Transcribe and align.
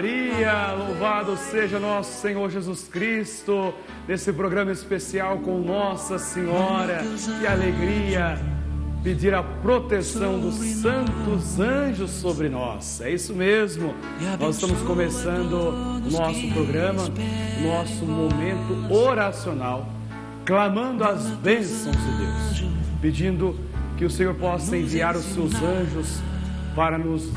Maria, 0.00 0.72
louvado 0.72 1.36
seja 1.36 1.78
nosso 1.78 2.22
Senhor 2.22 2.50
Jesus 2.50 2.88
Cristo, 2.88 3.74
nesse 4.08 4.32
programa 4.32 4.72
especial 4.72 5.36
com 5.40 5.58
Nossa 5.58 6.18
Senhora. 6.18 7.04
Que 7.38 7.46
alegria 7.46 8.40
pedir 9.04 9.34
a 9.34 9.42
proteção 9.42 10.40
dos 10.40 10.54
santos 10.54 11.60
anjos 11.60 12.12
sobre 12.12 12.48
nós. 12.48 13.02
É 13.02 13.10
isso 13.10 13.34
mesmo. 13.34 13.94
Nós 14.38 14.54
estamos 14.54 14.80
começando 14.84 15.52
o 15.52 16.10
nosso 16.10 16.48
programa, 16.48 17.02
nosso 17.62 18.06
momento 18.06 18.90
oracional, 18.90 19.86
clamando 20.46 21.04
as 21.04 21.26
bênçãos 21.26 21.94
de 21.94 22.16
Deus, 22.16 22.72
pedindo 23.02 23.54
que 23.98 24.06
o 24.06 24.10
Senhor 24.10 24.34
possa 24.34 24.78
enviar 24.78 25.14
os 25.14 25.26
seus 25.26 25.54
anjos 25.56 26.22
para 26.74 26.96
nos 26.96 27.30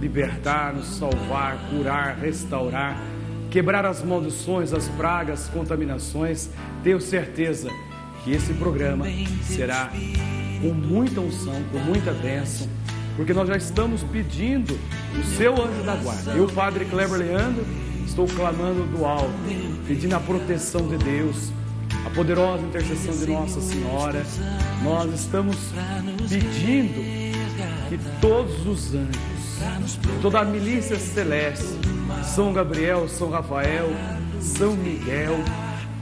libertar, 0.00 0.72
nos 0.72 0.86
salvar, 0.96 1.58
curar, 1.70 2.16
restaurar, 2.16 3.00
quebrar 3.50 3.84
as 3.84 4.02
maldições, 4.02 4.72
as 4.72 4.88
pragas, 4.88 5.48
contaminações. 5.48 6.50
Tenho 6.82 7.00
certeza 7.00 7.70
que 8.24 8.30
esse 8.32 8.52
programa 8.54 9.06
será 9.42 9.90
com 10.60 10.72
muita 10.72 11.20
unção, 11.20 11.62
com 11.72 11.78
muita 11.78 12.12
bênção, 12.12 12.68
porque 13.16 13.32
nós 13.32 13.48
já 13.48 13.56
estamos 13.56 14.02
pedindo 14.04 14.78
o 15.18 15.24
seu 15.36 15.52
anjo 15.54 15.82
da 15.84 15.96
guarda. 15.96 16.32
Eu, 16.32 16.46
Padre 16.48 16.84
Kleber 16.84 17.18
Leandro, 17.18 17.64
estou 18.06 18.26
clamando 18.26 18.84
do 18.84 19.04
alto, 19.04 19.32
pedindo 19.86 20.14
a 20.14 20.20
proteção 20.20 20.86
de 20.88 20.96
Deus, 20.98 21.52
a 22.08 22.10
poderosa 22.10 22.62
intercessão 22.62 23.14
de 23.14 23.26
Nossa 23.30 23.60
Senhora. 23.60 24.24
Nós 24.82 25.12
estamos 25.12 25.56
pedindo 26.28 26.94
que 27.90 27.98
todos 28.20 28.66
os 28.66 28.94
anjos, 28.94 29.98
toda 30.22 30.40
a 30.40 30.44
milícia 30.44 30.98
celeste, 30.98 31.66
São 32.24 32.52
Gabriel, 32.52 33.06
São 33.08 33.28
Rafael, 33.28 33.90
São 34.40 34.74
Miguel, 34.74 35.38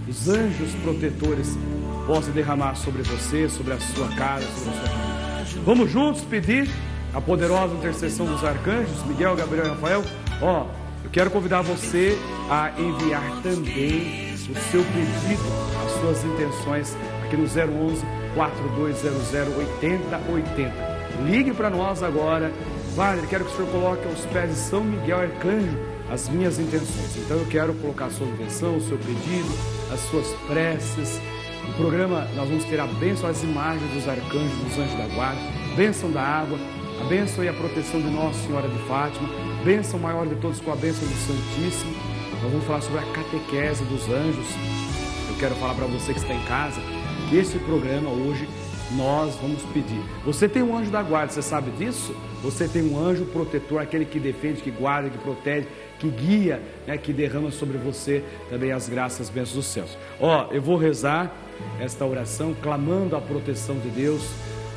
os 0.09 0.29
anjos 0.29 0.73
protetores 0.83 1.59
possa 2.07 2.31
derramar 2.31 2.77
sobre 2.77 3.03
você, 3.03 3.49
sobre 3.49 3.73
a 3.73 3.81
sua 3.81 4.09
casa, 4.11 4.47
sobre 4.47 4.71
a 4.71 4.75
sua 4.77 4.89
família. 4.89 5.63
Vamos 5.65 5.91
juntos 5.91 6.23
pedir 6.23 6.71
a 7.13 7.21
poderosa 7.21 7.75
intercessão 7.75 8.27
dos 8.27 8.45
arcanjos, 8.45 9.05
Miguel, 9.07 9.35
Gabriel 9.35 9.67
e 9.67 9.69
Rafael. 9.71 10.05
Ó, 10.41 10.67
eu 11.03 11.11
quero 11.11 11.31
convidar 11.33 11.63
você 11.63 12.17
a 12.49 12.71
enviar 12.79 13.43
também 13.43 14.26
o 14.51 14.71
seu 14.71 14.83
pedido, 14.85 15.43
as 15.85 15.93
suas 16.01 16.25
intenções 16.25 16.97
aqui 17.25 17.37
no 17.37 17.45
011 17.45 18.05
4200 18.35 19.57
8080. 19.57 20.73
Ligue 21.25 21.53
para 21.53 21.71
nós 21.71 22.03
agora. 22.03 22.53
Padre, 22.95 23.27
quero 23.27 23.45
que 23.45 23.53
o 23.53 23.57
senhor 23.57 23.71
coloque 23.71 24.07
aos 24.07 24.25
pés 24.27 24.51
de 24.51 24.57
São 24.57 24.83
Miguel 24.83 25.21
Arcanjo 25.21 25.77
as 26.11 26.29
minhas 26.29 26.59
intenções. 26.59 27.17
Então 27.17 27.37
eu 27.37 27.47
quero 27.47 27.75
colocar 27.75 28.07
a 28.07 28.11
sua 28.11 28.27
intenção, 28.27 28.77
o 28.77 28.81
seu 28.81 28.97
pedido, 28.97 29.53
as 29.93 30.01
suas 30.09 30.29
preces 30.47 31.21
no 31.67 31.75
programa 31.75 32.27
nós 32.37 32.49
vamos 32.49 32.65
ter 32.65 32.79
a 32.79 32.87
bênção, 32.87 33.29
as 33.29 33.43
imagens 33.43 33.91
dos 33.93 34.09
arcanjos, 34.09 34.59
dos 34.59 34.79
anjos 34.79 34.97
da 34.97 35.07
guarda, 35.15 35.41
bênção 35.75 36.11
da 36.11 36.23
água, 36.23 36.59
a 37.01 37.05
bênção 37.05 37.43
e 37.43 37.49
a 37.49 37.53
proteção 37.53 38.01
de 38.01 38.09
Nossa 38.09 38.39
Senhora 38.47 38.69
de 38.69 38.79
Fátima, 38.87 39.29
bênção 39.65 39.99
maior 39.99 40.27
de 40.27 40.37
todos 40.37 40.61
com 40.61 40.73
a 40.73 40.77
bênção 40.77 41.07
do 41.07 41.15
Santíssimo. 41.15 41.93
Nós 42.43 42.53
vamos 42.53 42.67
falar 42.67 42.81
sobre 42.81 43.01
a 43.01 43.13
catequese 43.13 43.85
dos 43.85 44.09
anjos. 44.09 44.47
Eu 45.29 45.37
quero 45.39 45.55
falar 45.57 45.75
para 45.75 45.87
você 45.87 46.13
que 46.13 46.21
está 46.21 46.35
em 46.35 46.45
casa 46.45 46.81
que 47.29 47.37
esse 47.37 47.59
programa 47.59 48.11
hoje 48.11 48.49
nós 48.93 49.35
vamos 49.37 49.63
pedir. 49.73 50.01
Você 50.25 50.49
tem 50.49 50.63
um 50.63 50.77
anjo 50.77 50.91
da 50.91 51.03
guarda, 51.03 51.33
você 51.33 51.43
sabe 51.43 51.71
disso? 51.73 52.15
Você 52.43 52.69
tem 52.69 52.83
um 52.83 52.99
anjo 52.99 53.25
protetor, 53.27 53.81
aquele 53.81 54.05
que 54.05 54.21
defende, 54.21 54.63
que 54.63 54.71
guarda, 54.71 55.11
que 55.11 55.19
protege, 55.19 55.67
que 55.99 56.09
guia, 56.09 56.63
né, 56.87 56.97
que 56.97 57.13
derrama 57.13 57.51
sobre 57.51 57.79
você 57.79 58.23
também 58.49 58.71
as 58.71 58.89
graças, 58.89 59.23
as 59.23 59.31
bênçãos 59.31 59.55
dos 59.55 59.67
céus. 59.67 59.99
Ó, 60.21 60.49
eu 60.53 60.63
vou 60.63 60.77
rezar 60.77 61.35
esta 61.81 62.05
oração 62.05 62.55
clamando 62.63 63.17
a 63.17 63.21
proteção 63.21 63.77
de 63.79 63.89
Deus, 63.89 64.23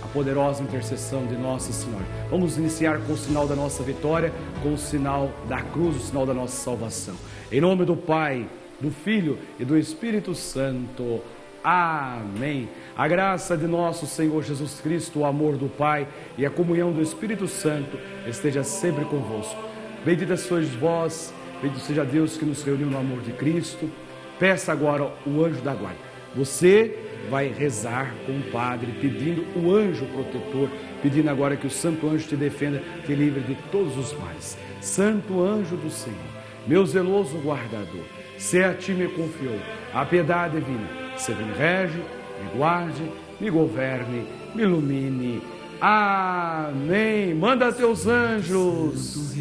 a 0.01 0.07
poderosa 0.07 0.63
intercessão 0.63 1.25
de 1.27 1.35
Nossa 1.35 1.71
Senhora. 1.71 2.05
Vamos 2.31 2.57
iniciar 2.57 2.99
com 3.01 3.13
o 3.13 3.17
sinal 3.17 3.47
da 3.47 3.55
nossa 3.55 3.83
vitória, 3.83 4.33
com 4.63 4.73
o 4.73 4.77
sinal 4.77 5.29
da 5.47 5.61
cruz, 5.61 5.97
o 5.97 5.99
sinal 5.99 6.25
da 6.25 6.33
nossa 6.33 6.55
salvação. 6.55 7.15
Em 7.51 7.59
nome 7.59 7.83
do 7.83 7.95
Pai, 7.95 8.47
do 8.79 8.91
Filho 8.91 9.39
e 9.59 9.65
do 9.65 9.75
Espírito 9.75 10.35
Santo. 10.35 11.19
Amém. 11.63 12.69
A 12.95 13.07
graça 13.07 13.57
de 13.57 13.65
nosso 13.65 14.05
Senhor 14.05 14.43
Jesus 14.43 14.79
Cristo, 14.79 15.19
o 15.19 15.25
amor 15.25 15.57
do 15.57 15.67
Pai 15.67 16.07
e 16.37 16.45
a 16.45 16.49
comunhão 16.51 16.91
do 16.91 17.01
Espírito 17.01 17.47
Santo 17.47 17.97
esteja 18.27 18.63
sempre 18.63 19.03
convosco. 19.05 19.59
Bendita 20.05 20.37
sois 20.37 20.69
vós, 20.75 21.33
bendito 21.59 21.81
seja 21.81 22.05
Deus 22.05 22.37
que 22.37 22.45
nos 22.45 22.63
reuniu 22.63 22.87
no 22.87 22.99
amor 22.99 23.21
de 23.21 23.31
Cristo. 23.31 23.89
Peça 24.37 24.71
agora 24.71 25.11
o 25.25 25.43
anjo 25.43 25.61
da 25.61 25.73
guarda. 25.73 25.97
Você 26.35 26.97
vai 27.31 27.47
rezar 27.47 28.13
com 28.27 28.33
o 28.33 28.51
Padre, 28.51 28.93
pedindo 29.01 29.43
o 29.59 29.73
anjo 29.73 30.05
protetor, 30.05 30.69
pedindo 31.01 31.29
agora 31.29 31.57
que 31.57 31.65
o 31.65 31.71
Santo 31.71 32.07
Anjo 32.07 32.27
te 32.27 32.35
defenda, 32.35 32.81
te 33.05 33.13
livre 33.13 33.41
de 33.41 33.55
todos 33.71 33.97
os 33.97 34.13
males. 34.13 34.55
Santo 34.79 35.41
Anjo 35.41 35.75
do 35.75 35.89
Senhor, 35.89 36.38
meu 36.67 36.85
zeloso 36.85 37.37
guardador, 37.39 38.05
se 38.37 38.63
a 38.63 38.73
ti 38.73 38.91
me 38.93 39.07
confiou 39.07 39.59
a 39.93 40.05
piedade 40.05 40.59
divina, 40.59 40.87
se 41.17 41.33
me 41.33 41.51
rege, 41.53 41.97
me 41.97 42.57
guarde, 42.57 43.11
me 43.39 43.49
governe, 43.49 44.25
me 44.53 44.63
ilumine. 44.63 45.41
Amém. 45.81 47.33
Manda 47.33 47.71
teus 47.71 48.05
anjos. 48.05 49.33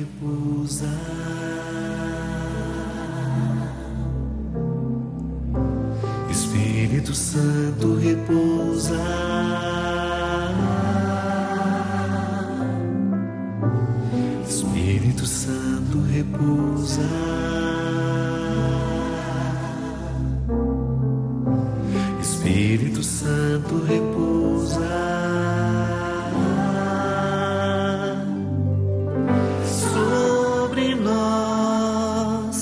Espírito 6.30 7.14
Santo 7.14 7.96
repousa. 7.96 8.94
Espírito 15.08 15.26
Santo 15.26 16.00
repousa. 16.12 17.00
Espírito 22.20 23.02
Santo 23.02 23.84
repousa. 23.84 24.86
Sobre 29.64 30.94
nós, 30.94 32.54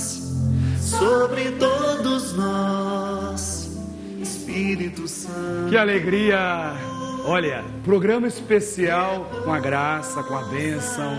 sobre 0.80 1.50
todos 1.52 2.32
nós, 2.34 3.76
Espírito 4.20 5.08
Santo. 5.08 5.70
Que 5.70 5.76
alegria! 5.76 6.74
Olha, 7.28 7.64
programa 7.84 8.28
especial 8.28 9.28
com 9.44 9.52
a 9.52 9.58
graça, 9.58 10.22
com 10.22 10.36
a 10.36 10.44
bênção, 10.44 11.12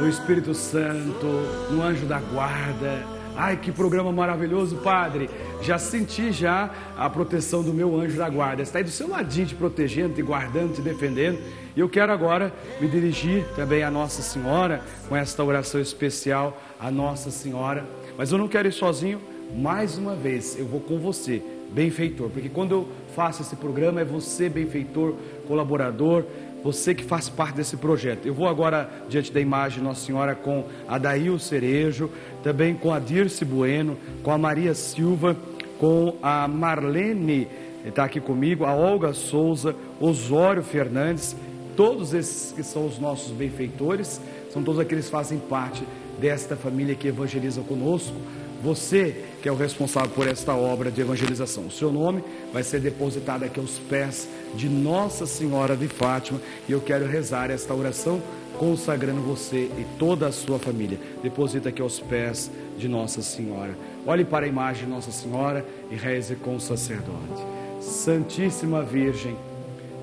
no 0.00 0.08
Espírito 0.08 0.54
Santo, 0.54 1.26
no 1.70 1.82
anjo 1.82 2.06
da 2.06 2.20
guarda. 2.20 3.04
Ai, 3.36 3.56
que 3.56 3.70
programa 3.70 4.10
maravilhoso, 4.12 4.76
Padre. 4.76 5.28
Já 5.62 5.78
senti 5.78 6.32
já 6.32 6.70
a 6.96 7.08
proteção 7.08 7.62
do 7.62 7.72
meu 7.72 7.98
anjo 7.98 8.16
da 8.16 8.28
guarda. 8.28 8.62
Está 8.62 8.78
aí 8.78 8.84
do 8.84 8.90
seu 8.90 9.08
ladinho 9.08 9.46
te 9.46 9.54
protegendo, 9.54 10.14
te 10.14 10.22
guardando, 10.22 10.74
te 10.74 10.80
defendendo. 10.80 11.38
E 11.76 11.80
eu 11.80 11.88
quero 11.88 12.12
agora 12.12 12.52
me 12.80 12.88
dirigir 12.88 13.44
também 13.54 13.82
à 13.82 13.90
Nossa 13.90 14.22
Senhora 14.22 14.82
com 15.08 15.16
esta 15.16 15.44
oração 15.44 15.80
especial 15.80 16.60
à 16.80 16.90
Nossa 16.90 17.30
Senhora. 17.30 17.86
Mas 18.16 18.32
eu 18.32 18.38
não 18.38 18.48
quero 18.48 18.66
ir 18.66 18.72
sozinho. 18.72 19.20
Mais 19.54 19.96
uma 19.96 20.14
vez, 20.14 20.58
eu 20.58 20.66
vou 20.66 20.80
com 20.80 20.98
você, 20.98 21.42
benfeitor, 21.70 22.30
porque 22.30 22.48
quando 22.48 22.72
eu 22.72 22.88
faço 23.14 23.42
esse 23.42 23.56
programa 23.56 24.00
é 24.00 24.04
você, 24.04 24.48
benfeitor, 24.48 25.14
colaborador, 25.46 26.24
você 26.62 26.94
que 26.94 27.04
faz 27.04 27.28
parte 27.28 27.56
desse 27.56 27.76
projeto. 27.76 28.26
Eu 28.26 28.34
vou 28.34 28.48
agora 28.48 28.90
diante 29.08 29.32
da 29.32 29.40
imagem 29.40 29.82
Nossa 29.82 30.04
Senhora 30.04 30.34
com 30.34 30.64
a 30.88 30.98
Daíl 30.98 31.38
Cerejo, 31.38 32.10
também 32.42 32.74
com 32.74 32.92
a 32.92 32.98
Dirce 32.98 33.44
Bueno, 33.44 33.96
com 34.22 34.30
a 34.30 34.38
Maria 34.38 34.74
Silva, 34.74 35.36
com 35.78 36.16
a 36.22 36.48
Marlene, 36.48 37.46
está 37.84 38.04
aqui 38.04 38.20
comigo, 38.20 38.64
a 38.64 38.74
Olga 38.74 39.12
Souza, 39.12 39.74
Osório 40.00 40.62
Fernandes, 40.62 41.36
todos 41.76 42.12
esses 42.12 42.52
que 42.52 42.62
são 42.62 42.86
os 42.86 42.98
nossos 42.98 43.30
benfeitores, 43.30 44.20
são 44.52 44.62
todos 44.62 44.80
aqueles 44.80 45.04
que 45.04 45.10
fazem 45.12 45.38
parte 45.38 45.84
desta 46.18 46.56
família 46.56 46.96
que 46.96 47.06
evangeliza 47.06 47.60
conosco. 47.62 48.16
Você 48.62 49.24
que 49.42 49.48
é 49.48 49.52
o 49.52 49.56
responsável 49.56 50.10
por 50.10 50.26
esta 50.26 50.54
obra 50.54 50.90
de 50.90 51.00
evangelização. 51.00 51.66
O 51.66 51.70
seu 51.70 51.92
nome 51.92 52.22
vai 52.52 52.62
ser 52.62 52.80
depositado 52.80 53.44
aqui 53.44 53.60
aos 53.60 53.78
pés 53.78 54.28
de 54.54 54.68
Nossa 54.68 55.26
Senhora 55.26 55.76
de 55.76 55.88
Fátima 55.88 56.40
e 56.68 56.72
eu 56.72 56.80
quero 56.80 57.06
rezar 57.06 57.50
esta 57.50 57.74
oração 57.74 58.20
consagrando 58.58 59.20
você 59.20 59.70
e 59.78 59.86
toda 59.98 60.26
a 60.26 60.32
sua 60.32 60.58
família. 60.58 60.98
Deposita 61.22 61.68
aqui 61.68 61.80
aos 61.80 62.00
pés 62.00 62.50
de 62.76 62.88
Nossa 62.88 63.22
Senhora. 63.22 63.76
Olhe 64.04 64.24
para 64.24 64.46
a 64.46 64.48
imagem 64.48 64.84
de 64.84 64.90
Nossa 64.90 65.12
Senhora 65.12 65.64
e 65.90 65.94
reze 65.94 66.34
com 66.34 66.56
o 66.56 66.60
sacerdote. 66.60 67.46
Santíssima 67.80 68.82
Virgem, 68.82 69.36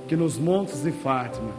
que 0.08 0.16
nos 0.16 0.38
montes 0.38 0.84
de 0.84 0.92
Fátima 0.92 1.52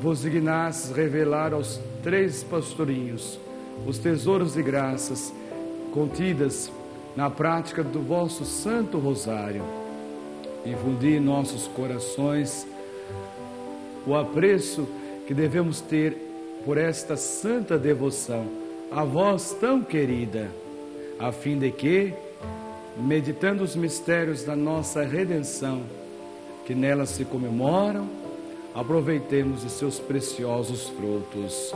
vos 0.00 0.22
dignasses 0.22 0.90
revelar 0.90 1.52
aos 1.52 1.78
três 2.02 2.42
pastorinhos 2.42 3.38
os 3.86 3.98
tesouros 3.98 4.54
de 4.54 4.62
graças 4.62 5.32
contidas 5.92 6.70
na 7.16 7.28
prática 7.28 7.82
do 7.82 8.00
vosso 8.00 8.44
Santo 8.44 8.98
Rosário. 8.98 9.62
Infundi 10.64 11.16
em 11.16 11.20
nossos 11.20 11.66
corações 11.68 12.66
o 14.06 14.14
apreço 14.14 14.86
que 15.26 15.34
devemos 15.34 15.80
ter 15.80 16.16
por 16.64 16.78
esta 16.78 17.16
santa 17.16 17.78
devoção 17.78 18.46
a 18.90 19.04
vós 19.04 19.56
tão 19.58 19.82
querida, 19.82 20.50
a 21.18 21.32
fim 21.32 21.58
de 21.58 21.70
que, 21.70 22.12
meditando 22.96 23.64
os 23.64 23.74
mistérios 23.74 24.44
da 24.44 24.54
nossa 24.54 25.02
redenção, 25.02 25.82
que 26.66 26.74
nelas 26.74 27.10
se 27.10 27.24
comemoram, 27.24 28.06
aproveitemos 28.74 29.62
de 29.62 29.70
seus 29.70 29.98
preciosos 29.98 30.88
frutos 30.90 31.74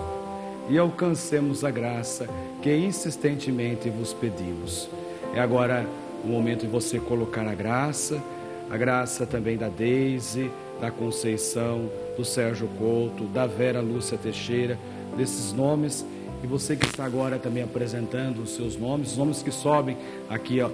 e 0.68 0.78
alcancemos 0.78 1.64
a 1.64 1.70
graça 1.70 2.28
que 2.62 2.74
insistentemente 2.74 3.88
vos 3.88 4.12
pedimos. 4.12 4.88
É 5.34 5.40
agora 5.40 5.86
o 6.24 6.28
momento 6.28 6.60
de 6.60 6.66
você 6.66 6.98
colocar 6.98 7.46
a 7.46 7.54
graça, 7.54 8.22
a 8.70 8.76
graça 8.76 9.26
também 9.26 9.56
da 9.56 9.68
Deise, 9.68 10.50
da 10.80 10.90
Conceição, 10.90 11.90
do 12.16 12.24
Sérgio 12.24 12.68
Couto, 12.78 13.24
da 13.24 13.46
Vera 13.46 13.80
Lúcia 13.80 14.18
Teixeira, 14.18 14.78
desses 15.16 15.52
nomes. 15.52 16.04
E 16.42 16.46
você 16.46 16.76
que 16.76 16.86
está 16.86 17.04
agora 17.04 17.38
também 17.38 17.62
apresentando 17.62 18.42
os 18.42 18.54
seus 18.54 18.76
nomes, 18.76 19.12
os 19.12 19.16
nomes 19.16 19.42
que 19.42 19.50
sobem 19.50 19.96
aqui 20.28 20.60
ao, 20.60 20.72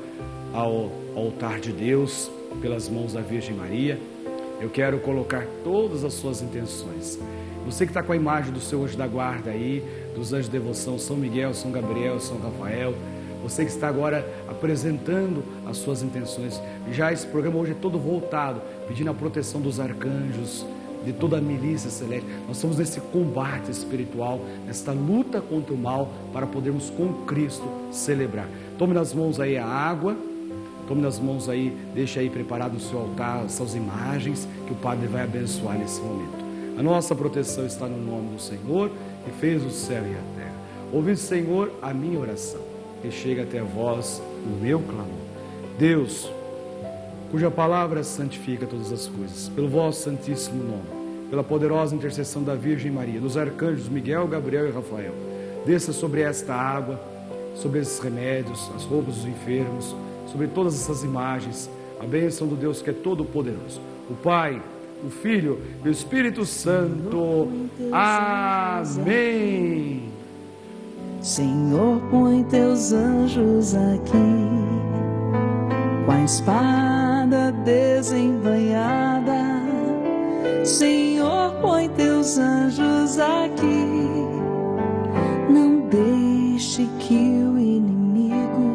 ao 0.53 0.91
altar 1.15 1.61
de 1.61 1.73
Deus, 1.73 2.31
pelas 2.61 2.89
mãos 2.89 3.13
da 3.13 3.21
Virgem 3.21 3.55
Maria. 3.55 3.99
Eu 4.61 4.71
quero 4.71 4.99
colocar 5.01 5.47
todas 5.65 6.05
as 6.05 6.15
suas 6.15 6.41
intenções. 6.43 7.19
Você 7.65 7.85
que 7.85 7.91
está 7.91 8.03
com 8.03 8.13
a 8.13 8.17
imagem 8.17 8.53
do 8.53 8.61
seu 8.61 8.85
anjo 8.85 8.97
da 8.97 9.07
guarda 9.07 9.51
aí, 9.51 9.83
dos 10.15 10.33
anjos 10.33 10.47
de 10.47 10.53
devoção, 10.53 10.99
São 10.99 11.17
Miguel, 11.17 11.55
São 11.55 11.71
Gabriel, 11.71 12.19
São 12.21 12.39
Rafael. 12.39 12.95
Você 13.43 13.65
que 13.65 13.71
está 13.71 13.89
agora 13.89 14.27
apresentando 14.49 15.43
as 15.67 15.77
suas 15.79 16.03
intenções. 16.03 16.61
Já 16.93 17.13
esse 17.13 17.27
programa 17.27 17.59
hoje 17.59 17.73
é 17.73 17.75
todo 17.75 17.99
voltado, 17.99 18.61
pedindo 18.87 19.11
a 19.11 19.15
proteção 19.15 19.61
dos 19.61 19.81
arcanjos, 19.81 20.65
de 21.05 21.13
toda 21.13 21.39
a 21.39 21.41
milícia 21.41 21.91
celeste. 21.91 22.27
Nós 22.47 22.57
estamos 22.57 22.79
nesse 22.79 23.01
combate 23.01 23.71
espiritual, 23.71 24.41
nesta 24.67 24.93
luta 24.93 25.41
contra 25.41 25.75
o 25.75 25.77
mal, 25.77 26.09
para 26.33 26.47
podermos 26.47 26.91
com 26.91 27.13
Cristo 27.25 27.69
celebrar. 27.91 28.49
Tome 28.79 28.95
nas 28.95 29.13
mãos 29.13 29.41
aí 29.41 29.57
a 29.57 29.67
água, 29.67 30.17
tome 30.87 31.03
nas 31.03 31.19
mãos 31.19 31.49
aí, 31.49 31.77
deixe 31.95 32.19
aí 32.21 32.31
preparado 32.31 32.77
o 32.77 32.81
seu 32.81 33.01
altar, 33.01 33.45
as 33.45 33.53
suas 33.53 33.75
imagens, 33.75 34.47
que 34.67 34.73
o 34.73 34.77
Padre 34.77 35.07
vai 35.07 35.23
abençoar 35.23 35.77
nesse 35.77 36.01
momento. 36.01 36.43
A 36.79 36.83
nossa 36.83 37.15
proteção 37.15 37.67
está 37.67 37.87
no 37.87 37.99
nome 37.99 38.35
do 38.35 38.41
Senhor, 38.41 38.91
que 39.25 39.31
fez 39.33 39.65
o 39.65 39.71
céu 39.71 40.03
e 40.05 40.15
a 40.15 40.39
terra. 40.39 40.55
Ouve, 40.93 41.17
Senhor, 41.17 41.73
a 41.83 41.93
minha 41.93 42.19
oração, 42.19 42.61
que 43.03 43.11
chega 43.11 43.43
até 43.43 43.61
vós 43.61 44.23
o 44.47 44.63
meu 44.63 44.81
clamor. 44.81 45.07
Deus, 45.79 46.31
cuja 47.31 47.51
palavra 47.51 48.05
santifica 48.05 48.67
todas 48.67 48.93
as 48.93 49.09
coisas, 49.09 49.49
pelo 49.49 49.69
vosso 49.69 50.05
santíssimo 50.05 50.63
nome, 50.63 51.29
pela 51.29 51.43
poderosa 51.43 51.95
intercessão 51.95 52.45
da 52.45 52.55
Virgem 52.55 52.93
Maria, 52.93 53.21
dos 53.21 53.37
arcanjos 53.37 53.89
Miguel, 53.89 54.29
Gabriel 54.29 54.69
e 54.69 54.71
Rafael, 54.71 55.15
desça 55.67 55.93
sobre 55.93 56.21
esta 56.21 56.55
água, 56.55 57.01
sobre 57.55 57.81
esses 57.81 57.99
remédios, 57.99 58.71
as 58.77 58.85
roupas 58.85 59.17
dos 59.17 59.27
enfermos, 59.27 59.95
sobre 60.31 60.47
todas 60.47 60.75
essas 60.75 61.03
imagens, 61.03 61.69
a 62.01 62.07
bênção 62.07 62.47
do 62.47 62.55
Deus 62.55 62.81
que 62.81 62.91
é 62.91 62.93
todo 62.93 63.25
poderoso. 63.25 63.81
O 64.11 64.15
Pai, 64.15 64.63
o 65.05 65.11
Filho 65.11 65.61
e 65.85 65.89
o 65.89 65.93
Espírito 65.93 66.45
Santo. 66.45 67.49
Amém. 67.93 70.12
Senhor, 71.23 72.03
põe 72.11 72.43
teus 72.43 72.93
anjos 72.93 73.77
aqui, 73.77 74.19
com 76.05 76.11
a 76.11 76.25
espada 76.25 77.53
desembanhada. 77.65 79.63
Senhor, 80.65 81.55
põe 81.61 81.89
teus 81.91 82.39
anjos 82.39 83.21
aqui, 83.21 83.87
não 85.49 85.89
deixe 85.89 86.89
que 86.99 87.15
o 87.15 87.57
inimigo 87.57 88.73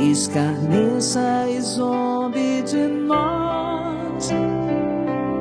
escarneça 0.00 1.48
e 1.48 1.60
zombe 1.60 2.62
de 2.62 2.86
nós. 2.86 4.30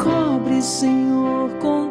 Cobre, 0.04 0.64
Senhor, 0.64 1.52
com 1.62 1.85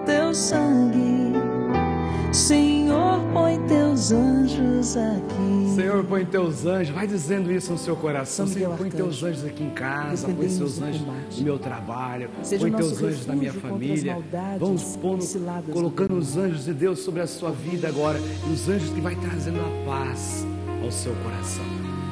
põe 6.15 6.25
teus 6.25 6.65
anjos, 6.65 6.95
vai 6.95 7.09
dizendo 7.09 7.51
isso 7.51 7.73
no 7.73 7.79
seu 7.79 7.97
coração. 7.97 8.47
Senhor, 8.47 8.71
Miguel 8.71 8.77
põe 8.79 8.87
Arcanjo, 8.87 9.05
teus 9.05 9.23
anjos 9.25 9.45
aqui 9.45 9.65
em 9.65 9.71
casa, 9.71 10.29
põe 10.29 10.49
seus 10.49 10.79
do 10.79 10.85
anjos 10.85 11.01
combate. 11.01 11.39
no 11.39 11.45
meu 11.45 11.59
trabalho, 11.59 12.31
Seja 12.45 12.61
põe 12.61 12.73
teus 12.73 13.03
anjos 13.03 13.27
na 13.27 13.35
minha 13.35 13.53
família. 13.53 14.19
Vamos 14.61 14.97
pondo, 14.97 15.25
e 15.25 15.27
do 15.27 15.73
colocando 15.73 16.17
os 16.17 16.37
anjos 16.37 16.67
de 16.67 16.73
Deus 16.73 17.01
sobre 17.01 17.21
a 17.21 17.27
sua 17.27 17.51
vida 17.51 17.89
agora, 17.89 18.21
e 18.21 18.53
os 18.53 18.69
anjos 18.69 18.91
que 18.91 19.01
vai 19.01 19.17
trazendo 19.17 19.59
a 19.59 19.91
paz 19.91 20.47
ao 20.85 20.93
seu 20.93 21.13
coração. 21.17 21.65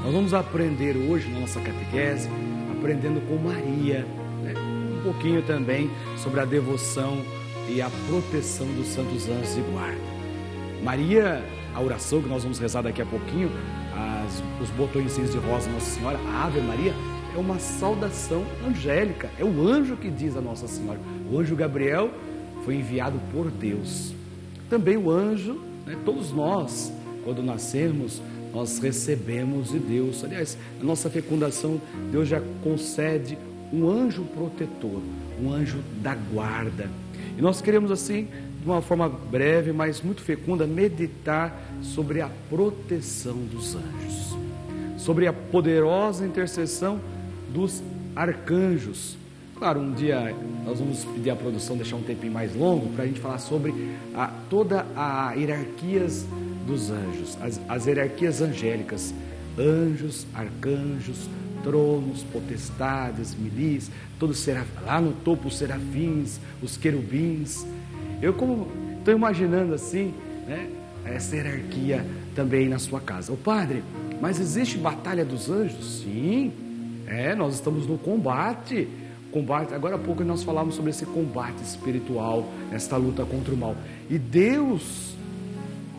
Nós 0.02 0.12
vamos 0.12 0.34
aprender 0.34 0.96
hoje 0.96 1.30
na 1.30 1.38
nossa 1.38 1.60
catequese, 1.60 2.28
aprendendo 2.76 3.20
com 3.28 3.36
Maria, 3.36 4.04
né? 4.42 4.52
um 4.98 5.02
pouquinho 5.04 5.42
também 5.42 5.88
sobre 6.16 6.40
a 6.40 6.44
devoção 6.44 7.22
e 7.68 7.80
a 7.80 7.88
proteção 8.08 8.66
dos 8.74 8.88
santos 8.88 9.28
anjos 9.28 9.54
de 9.54 9.60
guarda. 9.70 10.00
Maria, 10.82 11.44
a 11.72 11.80
oração 11.80 12.20
que 12.20 12.28
nós 12.28 12.42
vamos 12.42 12.58
rezar 12.58 12.82
daqui 12.82 13.00
a 13.00 13.06
pouquinho, 13.06 13.48
as- 13.94 14.42
os 14.62 14.70
botõezinhos 14.70 15.32
de 15.32 15.38
rosa 15.38 15.70
Nossa 15.70 15.90
Senhora, 15.90 16.18
a 16.18 16.46
Ave 16.46 16.60
Maria, 16.60 16.92
é 17.34 17.38
uma 17.38 17.58
saudação 17.58 18.44
angélica, 18.66 19.30
é 19.38 19.44
o 19.44 19.66
anjo 19.66 19.96
que 19.96 20.10
diz 20.10 20.36
a 20.36 20.40
Nossa 20.40 20.66
Senhora. 20.68 20.98
O 21.30 21.38
anjo 21.38 21.56
Gabriel 21.56 22.10
foi 22.64 22.76
enviado 22.76 23.18
por 23.32 23.50
Deus. 23.50 24.14
Também 24.68 24.96
o 24.96 25.10
anjo, 25.10 25.60
né, 25.86 25.96
todos 26.04 26.32
nós, 26.32 26.92
quando 27.24 27.42
nascemos, 27.42 28.20
nós 28.52 28.78
recebemos 28.78 29.70
de 29.70 29.78
Deus. 29.78 30.22
Aliás, 30.24 30.58
na 30.78 30.84
nossa 30.84 31.08
fecundação, 31.08 31.80
Deus 32.10 32.28
já 32.28 32.40
concede 32.62 33.38
um 33.72 33.88
anjo 33.88 34.24
protetor, 34.24 35.00
um 35.42 35.50
anjo 35.50 35.78
da 36.02 36.14
guarda. 36.14 36.90
E 37.36 37.40
nós 37.40 37.62
queremos 37.62 37.90
assim, 37.90 38.28
de 38.62 38.68
uma 38.68 38.80
forma 38.80 39.08
breve, 39.08 39.72
mas 39.72 40.00
muito 40.00 40.22
fecunda, 40.22 40.66
meditar 40.66 41.60
sobre 41.82 42.20
a 42.20 42.30
proteção 42.48 43.34
dos 43.34 43.74
anjos, 43.74 44.36
sobre 44.96 45.26
a 45.26 45.32
poderosa 45.32 46.24
intercessão 46.24 47.00
dos 47.52 47.82
arcanjos. 48.14 49.16
Claro, 49.58 49.80
um 49.80 49.92
dia 49.92 50.34
nós 50.64 50.78
vamos 50.78 51.04
pedir 51.04 51.30
à 51.30 51.36
produção 51.36 51.76
deixar 51.76 51.96
um 51.96 52.02
tempinho 52.02 52.32
mais 52.32 52.54
longo 52.54 52.88
para 52.90 53.04
a 53.04 53.06
gente 53.06 53.20
falar 53.20 53.38
sobre 53.38 53.74
a, 54.14 54.28
toda 54.48 54.86
a 54.96 55.34
hierarquias 55.34 56.24
dos 56.66 56.90
anjos, 56.90 57.36
as, 57.40 57.60
as 57.68 57.86
hierarquias 57.86 58.40
angélicas, 58.40 59.12
anjos, 59.58 60.24
arcanjos, 60.32 61.28
tronos, 61.64 62.22
potestades, 62.32 63.34
milis, 63.34 63.90
todos 64.18 64.44
lá 64.84 65.00
no 65.00 65.12
topo 65.12 65.48
os 65.48 65.58
serafins, 65.58 66.38
os 66.62 66.76
querubins. 66.76 67.66
Eu 68.22 68.32
como 68.32 68.68
estou 69.00 69.12
imaginando 69.12 69.74
assim, 69.74 70.14
né, 70.46 70.70
essa 71.04 71.34
hierarquia 71.34 72.06
também 72.36 72.68
na 72.68 72.78
sua 72.78 73.00
casa. 73.00 73.32
O 73.32 73.36
padre, 73.36 73.82
mas 74.20 74.38
existe 74.38 74.78
batalha 74.78 75.24
dos 75.24 75.50
anjos? 75.50 76.02
Sim. 76.02 76.52
É, 77.08 77.34
nós 77.34 77.54
estamos 77.54 77.84
no 77.84 77.98
combate. 77.98 78.88
Combate. 79.32 79.74
Agora 79.74 79.96
há 79.96 79.98
pouco 79.98 80.22
nós 80.22 80.44
falamos 80.44 80.76
sobre 80.76 80.90
esse 80.90 81.04
combate 81.04 81.62
espiritual, 81.64 82.46
esta 82.70 82.96
luta 82.96 83.24
contra 83.24 83.52
o 83.52 83.56
mal. 83.56 83.74
E 84.08 84.16
Deus 84.18 85.16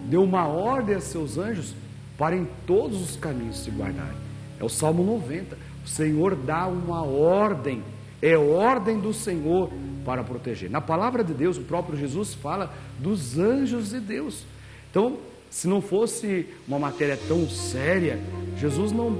deu 0.06 0.24
uma 0.24 0.48
ordem 0.48 0.96
a 0.96 1.02
seus 1.02 1.38
anjos 1.38 1.76
para 2.18 2.38
em 2.38 2.48
todos 2.66 3.02
os 3.02 3.18
caminhos 3.18 3.64
se 3.64 3.70
guardarem. 3.70 4.24
É 4.60 4.64
o 4.64 4.70
Salmo 4.70 5.04
90. 5.04 5.58
O 5.84 5.88
Senhor 5.90 6.36
dá 6.38 6.68
uma 6.68 7.04
ordem, 7.04 7.84
é 8.22 8.38
ordem 8.38 8.98
do 8.98 9.14
Senhor 9.14 9.70
para 10.06 10.24
proteger. 10.24 10.70
Na 10.70 10.82
palavra 10.82 11.24
de 11.24 11.34
Deus, 11.34 11.58
o 11.58 11.62
próprio 11.62 11.98
Jesus 11.98 12.34
fala 12.34 12.74
dos 13.00 13.38
anjos 13.38 13.90
de 13.90 14.00
Deus. 14.00 14.46
Então, 14.90 15.18
se 15.50 15.68
não 15.68 15.82
fosse 15.82 16.48
uma 16.68 16.80
matéria 16.80 17.18
tão 17.28 17.48
séria, 17.48 18.20
Jesus 18.58 18.92
não 18.92 19.18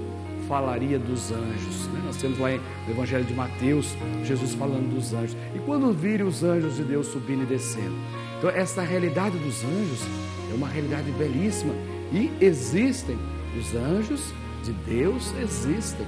falaria 0.48 1.00
dos 1.00 1.32
anjos. 1.32 1.88
né? 1.88 2.02
Nós 2.06 2.18
temos 2.18 2.38
lá 2.38 2.50
no 2.50 2.92
Evangelho 2.92 3.24
de 3.24 3.34
Mateus, 3.34 3.96
Jesus 4.24 4.54
falando 4.54 4.94
dos 4.94 5.14
anjos. 5.14 5.36
E 5.56 5.60
quando 5.60 5.92
virem 5.94 6.26
os 6.26 6.44
anjos 6.44 6.76
de 6.76 6.84
Deus 6.84 7.08
subindo 7.08 7.44
e 7.44 7.46
descendo? 7.46 7.96
Então, 8.38 8.50
essa 8.50 8.82
realidade 8.82 9.38
dos 9.38 9.64
anjos 9.64 10.02
é 10.52 10.54
uma 10.54 10.68
realidade 10.68 11.10
belíssima 11.12 11.74
e 12.12 12.32
existem 12.42 13.18
os 13.58 13.76
anjos 13.76 14.34
de 14.64 14.72
Deus 14.72 15.34
existem. 15.42 16.06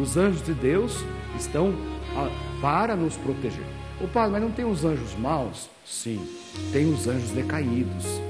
Os 0.00 0.16
anjos 0.16 0.42
de 0.42 0.52
Deus 0.52 1.04
estão 1.36 1.74
ah, 2.16 2.30
para 2.60 2.96
nos 2.96 3.16
proteger. 3.16 3.64
O 4.00 4.06
padre, 4.06 4.32
mas 4.32 4.42
não 4.42 4.50
tem 4.50 4.64
os 4.64 4.84
anjos 4.84 5.14
maus? 5.16 5.68
Sim, 5.84 6.24
tem 6.72 6.92
os 6.92 7.08
anjos 7.08 7.30
decaídos. 7.30 8.20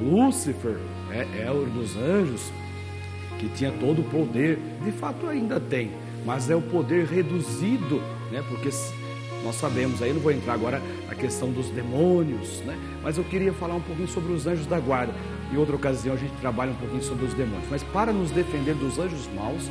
Lúcifer 0.00 0.78
é, 1.10 1.44
é 1.44 1.50
um 1.50 1.64
dos 1.64 1.96
anjos 1.96 2.50
que 3.38 3.48
tinha 3.50 3.72
todo 3.72 4.00
o 4.00 4.04
poder, 4.04 4.58
de 4.82 4.92
fato 4.92 5.26
ainda 5.26 5.60
tem, 5.60 5.90
mas 6.24 6.48
é 6.48 6.56
o 6.56 6.62
poder 6.62 7.06
reduzido, 7.06 8.00
né? 8.30 8.42
Porque 8.48 8.70
nós 9.44 9.56
sabemos, 9.56 10.00
aí 10.00 10.12
não 10.12 10.20
vou 10.20 10.30
entrar 10.30 10.54
agora 10.54 10.80
na 11.08 11.14
questão 11.14 11.50
dos 11.50 11.68
demônios, 11.68 12.60
né? 12.60 12.78
Mas 13.02 13.18
eu 13.18 13.24
queria 13.24 13.52
falar 13.52 13.74
um 13.74 13.80
pouquinho 13.80 14.08
sobre 14.08 14.32
os 14.32 14.46
anjos 14.46 14.66
da 14.66 14.78
guarda. 14.78 15.12
Em 15.52 15.56
outra 15.56 15.76
ocasião 15.76 16.14
a 16.14 16.18
gente 16.18 16.34
trabalha 16.40 16.70
um 16.70 16.76
pouquinho 16.76 17.02
sobre 17.02 17.26
os 17.26 17.34
demônios. 17.34 17.68
Mas 17.70 17.82
para 17.82 18.12
nos 18.12 18.30
defender 18.30 18.74
dos 18.74 18.98
anjos 18.98 19.28
maus, 19.34 19.68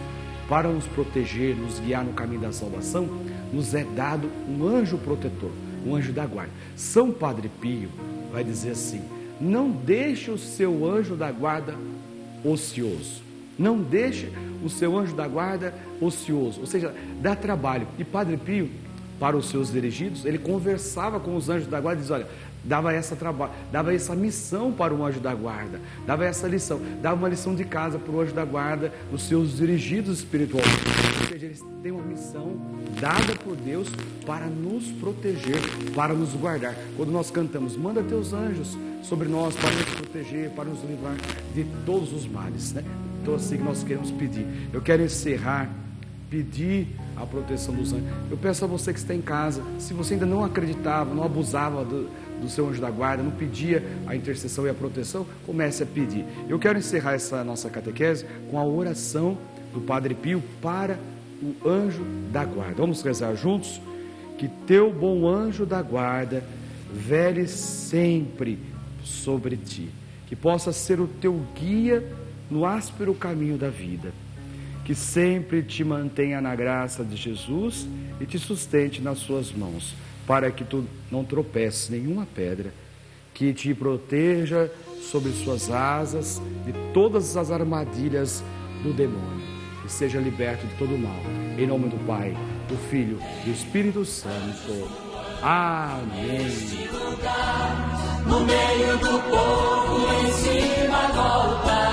para 0.51 0.67
nos 0.67 0.85
proteger, 0.85 1.55
nos 1.55 1.79
guiar 1.79 2.03
no 2.03 2.11
caminho 2.11 2.41
da 2.41 2.51
salvação, 2.51 3.07
nos 3.53 3.73
é 3.73 3.85
dado 3.85 4.29
um 4.49 4.67
anjo 4.67 4.97
protetor, 4.97 5.49
um 5.87 5.95
anjo 5.95 6.11
da 6.11 6.25
guarda. 6.25 6.51
São 6.75 7.09
Padre 7.09 7.49
Pio 7.61 7.87
vai 8.33 8.43
dizer 8.43 8.71
assim: 8.71 9.01
não 9.39 9.71
deixe 9.71 10.29
o 10.29 10.37
seu 10.37 10.85
anjo 10.85 11.15
da 11.15 11.31
guarda 11.31 11.73
ocioso. 12.43 13.21
Não 13.57 13.77
deixe 13.77 14.29
o 14.61 14.69
seu 14.69 14.97
anjo 14.97 15.15
da 15.15 15.25
guarda 15.25 15.73
ocioso, 16.01 16.59
ou 16.59 16.67
seja, 16.67 16.93
dá 17.21 17.33
trabalho. 17.33 17.87
E 17.97 18.03
Padre 18.03 18.35
Pio, 18.35 18.69
para 19.21 19.37
os 19.37 19.49
seus 19.49 19.71
dirigidos, 19.71 20.25
ele 20.25 20.39
conversava 20.39 21.19
com 21.19 21.35
os 21.35 21.47
anjos 21.47 21.67
da 21.67 21.79
guarda 21.79 21.99
e 21.99 22.01
dizia: 22.01 22.15
Olha, 22.15 22.27
dava 22.63 22.91
essa 22.91 23.15
trabalho, 23.15 23.51
dava 23.71 23.93
essa 23.93 24.15
missão 24.15 24.71
para 24.71 24.91
o 24.91 25.05
anjo 25.05 25.19
da 25.19 25.31
guarda, 25.35 25.79
dava 26.07 26.25
essa 26.25 26.47
lição, 26.47 26.81
dava 27.03 27.17
uma 27.17 27.29
lição 27.29 27.53
de 27.53 27.63
casa 27.63 27.99
para 27.99 28.11
o 28.11 28.19
anjo 28.19 28.33
da 28.33 28.43
guarda, 28.43 28.91
os 29.13 29.21
seus 29.21 29.57
dirigidos 29.57 30.17
espirituais. 30.17 30.65
Ou 31.21 31.27
seja, 31.27 31.45
eles 31.45 31.63
têm 31.83 31.91
uma 31.91 32.03
missão 32.03 32.57
dada 32.99 33.35
por 33.35 33.55
Deus 33.55 33.87
para 34.25 34.47
nos 34.47 34.87
proteger, 34.93 35.59
para 35.93 36.15
nos 36.15 36.33
guardar. 36.33 36.75
Quando 36.97 37.11
nós 37.11 37.29
cantamos, 37.29 37.77
manda 37.77 38.01
teus 38.01 38.33
anjos 38.33 38.75
sobre 39.03 39.27
nós 39.27 39.55
para 39.55 39.69
nos 39.69 39.85
proteger, 39.85 40.49
para 40.49 40.65
nos 40.65 40.81
livrar 40.83 41.15
de 41.53 41.63
todos 41.85 42.11
os 42.11 42.25
males, 42.25 42.73
né? 42.73 42.83
Então 43.21 43.35
assim 43.35 43.57
que 43.57 43.63
nós 43.63 43.83
queremos 43.83 44.09
pedir. 44.09 44.47
Eu 44.73 44.81
quero 44.81 45.03
encerrar, 45.03 45.69
pedir 46.31 46.87
a 47.17 47.25
proteção 47.25 47.75
dos 47.75 47.91
anjos. 47.91 48.07
Eu 48.31 48.37
peço 48.37 48.63
a 48.63 48.67
você 48.67 48.93
que 48.93 48.99
está 48.99 49.13
em 49.13 49.21
casa, 49.21 49.61
se 49.77 49.93
você 49.93 50.13
ainda 50.13 50.25
não 50.25 50.45
acreditava, 50.45 51.13
não 51.13 51.23
abusava 51.23 51.83
do, 51.83 52.09
do 52.41 52.49
seu 52.49 52.69
anjo 52.69 52.79
da 52.79 52.89
guarda, 52.89 53.21
não 53.21 53.31
pedia 53.31 53.85
a 54.07 54.15
intercessão 54.15 54.65
e 54.65 54.69
a 54.69 54.73
proteção, 54.73 55.27
comece 55.45 55.83
a 55.83 55.85
pedir. 55.85 56.25
Eu 56.47 56.57
quero 56.57 56.79
encerrar 56.79 57.13
essa 57.13 57.43
nossa 57.43 57.69
catequese 57.69 58.25
com 58.49 58.57
a 58.57 58.63
oração 58.63 59.37
do 59.73 59.81
Padre 59.81 60.15
Pio 60.15 60.41
para 60.61 60.97
o 61.43 61.67
anjo 61.67 62.03
da 62.31 62.45
guarda. 62.45 62.75
Vamos 62.77 63.01
rezar 63.01 63.35
juntos? 63.35 63.81
Que 64.37 64.47
teu 64.47 64.91
bom 64.91 65.27
anjo 65.27 65.65
da 65.65 65.81
guarda 65.81 66.43
vele 66.93 67.45
sempre 67.45 68.57
sobre 69.03 69.57
ti, 69.57 69.89
que 70.27 70.35
possa 70.35 70.71
ser 70.71 71.01
o 71.01 71.07
teu 71.07 71.41
guia 71.53 72.03
no 72.49 72.65
áspero 72.65 73.13
caminho 73.13 73.57
da 73.57 73.69
vida, 73.69 74.13
que 74.83 74.95
sempre 74.95 75.61
te 75.61 75.83
mantenha 75.83 76.41
na 76.41 76.55
graça 76.55 77.03
de 77.03 77.15
Jesus 77.15 77.87
e 78.19 78.25
te 78.25 78.39
sustente 78.39 79.01
nas 79.01 79.19
suas 79.19 79.51
mãos, 79.51 79.93
para 80.25 80.51
que 80.51 80.63
tu 80.63 80.85
não 81.11 81.23
tropeces 81.23 81.89
nenhuma 81.89 82.25
pedra, 82.25 82.73
que 83.33 83.53
te 83.53 83.73
proteja 83.73 84.71
sobre 85.01 85.31
suas 85.31 85.69
asas 85.69 86.41
de 86.65 86.73
todas 86.93 87.35
as 87.37 87.51
armadilhas 87.51 88.43
do 88.83 88.93
demônio 88.93 89.41
e 89.85 89.89
seja 89.89 90.19
liberto 90.19 90.65
de 90.65 90.75
todo 90.75 90.97
mal. 90.97 91.19
Em 91.57 91.65
nome 91.67 91.89
do 91.89 91.97
Pai, 92.05 92.35
do 92.67 92.77
Filho 92.89 93.19
e 93.41 93.49
do 93.49 93.51
Espírito 93.51 94.05
Santo. 94.05 94.89
Amém. 95.41 96.47
No 98.27 98.39
meio 98.41 98.97
do 98.99 99.19
povo, 99.29 100.07
em 100.23 100.31
cima 100.31 101.07
volta 101.07 101.90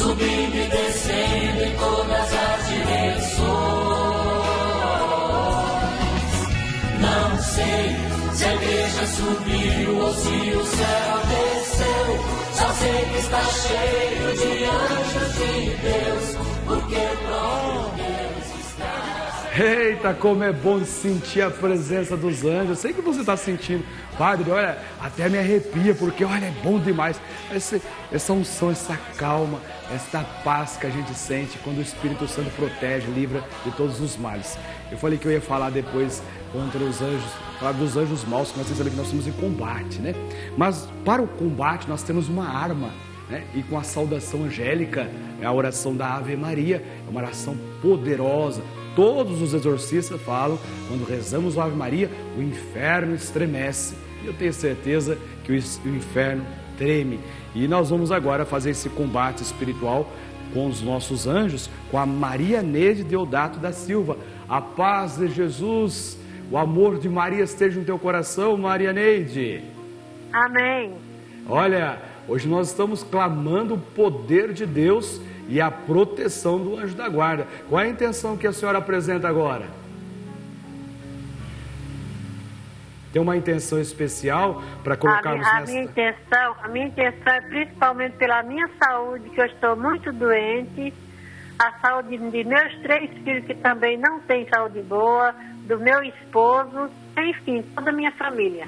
subindo 0.00 0.56
e 0.56 0.66
descendo 0.66 1.62
em 1.62 1.76
todas 1.76 2.32
as 2.32 2.68
direções. 2.68 3.40
Não 7.00 7.38
sei 7.38 7.96
se 8.32 8.44
a 8.46 8.54
igreja 8.54 9.06
subiu 9.06 9.98
ou 9.98 10.14
se 10.14 10.56
o 10.56 10.64
céu 10.64 11.20
desceu. 11.28 12.40
Só 12.54 12.68
sei 12.72 13.04
que 13.10 13.18
está 13.18 13.42
cheio 13.44 14.36
de 14.38 14.64
anjos 14.64 15.34
de 15.34 15.76
Deus, 15.76 16.36
porque 16.66 17.00
próprio 17.26 17.90
Deus 17.96 18.46
está. 18.64 19.62
Eita, 19.62 20.14
como 20.14 20.44
é 20.44 20.52
bom 20.52 20.82
sentir 20.82 21.42
a 21.42 21.50
presença 21.50 22.16
dos 22.16 22.42
anjos. 22.44 22.78
Sei 22.78 22.94
que 22.94 23.02
você 23.02 23.20
está 23.20 23.36
sentindo 23.36 23.84
Padre, 24.20 24.50
olha, 24.50 24.76
até 25.00 25.30
me 25.30 25.38
arrepia, 25.38 25.94
porque 25.94 26.24
olha, 26.26 26.44
é 26.44 26.52
bom 26.62 26.78
demais. 26.78 27.18
Essa 28.12 28.32
unção, 28.34 28.70
essa 28.70 28.94
calma, 29.16 29.58
essa 29.92 30.22
paz 30.44 30.76
que 30.76 30.86
a 30.86 30.90
gente 30.90 31.12
sente 31.14 31.58
quando 31.58 31.78
o 31.78 31.82
Espírito 31.82 32.26
Santo 32.28 32.50
protege, 32.56 33.06
livra 33.10 33.42
de 33.64 33.70
todos 33.72 34.00
os 34.00 34.16
males. 34.16 34.56
Eu 34.90 34.98
falei 34.98 35.18
que 35.18 35.26
eu 35.26 35.32
ia 35.32 35.40
falar 35.40 35.70
depois 35.70 36.22
contra 36.52 36.78
os 36.78 37.02
anjos, 37.02 37.32
falar 37.58 37.72
dos 37.72 37.96
anjos 37.96 38.24
maus, 38.24 38.52
que 38.52 38.58
nós 38.58 38.66
temos 38.66 38.88
que 38.88 38.96
nós 38.96 39.06
estamos 39.06 39.26
em 39.26 39.32
combate, 39.32 39.98
né? 39.98 40.14
Mas 40.56 40.88
para 41.04 41.20
o 41.20 41.26
combate 41.26 41.88
nós 41.88 42.02
temos 42.02 42.28
uma 42.28 42.48
arma, 42.48 42.90
né? 43.28 43.44
E 43.54 43.62
com 43.62 43.76
a 43.78 43.82
saudação 43.82 44.44
angélica, 44.44 45.10
é 45.40 45.46
a 45.46 45.52
oração 45.52 45.96
da 45.96 46.16
Ave 46.16 46.36
Maria, 46.36 46.82
é 47.06 47.10
uma 47.10 47.20
oração 47.20 47.56
poderosa, 47.82 48.62
todos 48.94 49.40
os 49.40 49.54
exorcistas 49.54 50.20
falam, 50.20 50.58
quando 50.88 51.04
rezamos 51.04 51.56
o 51.56 51.60
Ave 51.60 51.76
Maria, 51.76 52.10
o 52.36 52.42
inferno 52.42 53.14
estremece. 53.14 53.94
E 54.22 54.26
eu 54.26 54.34
tenho 54.34 54.52
certeza 54.52 55.16
que 55.44 55.52
o 55.52 55.56
inferno 55.96 56.44
treme. 56.76 57.20
E 57.54 57.66
nós 57.66 57.90
vamos 57.90 58.12
agora 58.12 58.44
fazer 58.44 58.70
esse 58.70 58.88
combate 58.88 59.42
espiritual 59.42 60.06
com 60.52 60.66
os 60.66 60.82
nossos 60.82 61.26
anjos, 61.26 61.70
com 61.90 61.98
a 61.98 62.06
Maria 62.06 62.62
Neide 62.62 63.04
Deodato 63.04 63.58
da 63.58 63.72
Silva. 63.72 64.16
A 64.48 64.60
paz 64.60 65.16
de 65.16 65.28
Jesus, 65.28 66.18
o 66.50 66.58
amor 66.58 66.98
de 66.98 67.08
Maria 67.08 67.44
esteja 67.44 67.78
no 67.78 67.84
teu 67.84 67.98
coração, 67.98 68.56
Maria 68.56 68.92
Neide. 68.92 69.62
Amém. 70.32 70.94
Olha, 71.48 71.98
hoje 72.28 72.48
nós 72.48 72.68
estamos 72.68 73.02
clamando 73.02 73.74
o 73.74 73.78
poder 73.78 74.52
de 74.52 74.66
Deus 74.66 75.20
e 75.48 75.60
a 75.60 75.70
proteção 75.70 76.58
do 76.58 76.76
anjo 76.76 76.94
da 76.94 77.08
guarda. 77.08 77.46
Qual 77.68 77.80
é 77.80 77.84
a 77.84 77.88
intenção 77.88 78.36
que 78.36 78.46
a 78.46 78.52
senhora 78.52 78.78
apresenta 78.78 79.28
agora? 79.28 79.79
Tem 83.12 83.20
uma 83.20 83.36
intenção 83.36 83.80
especial 83.80 84.62
para 84.84 84.96
colocarmos 84.96 85.46
a 85.46 85.58
a 85.58 85.60
minha 85.62 85.82
intenção, 85.82 86.56
a 86.62 86.68
minha 86.68 86.86
intenção 86.86 87.32
é 87.32 87.40
principalmente 87.40 88.16
pela 88.16 88.42
minha 88.42 88.68
saúde, 88.82 89.30
que 89.30 89.40
eu 89.40 89.46
estou 89.46 89.76
muito 89.76 90.12
doente, 90.12 90.94
a 91.58 91.72
saúde 91.80 92.16
de 92.16 92.44
meus 92.44 92.74
três 92.82 93.10
filhos 93.24 93.44
que 93.44 93.54
também 93.54 93.98
não 93.98 94.20
têm 94.20 94.46
saúde 94.48 94.80
boa, 94.82 95.34
do 95.66 95.78
meu 95.78 96.02
esposo, 96.02 96.88
enfim, 97.18 97.62
toda 97.74 97.90
a 97.90 97.92
minha 97.92 98.12
família. 98.12 98.66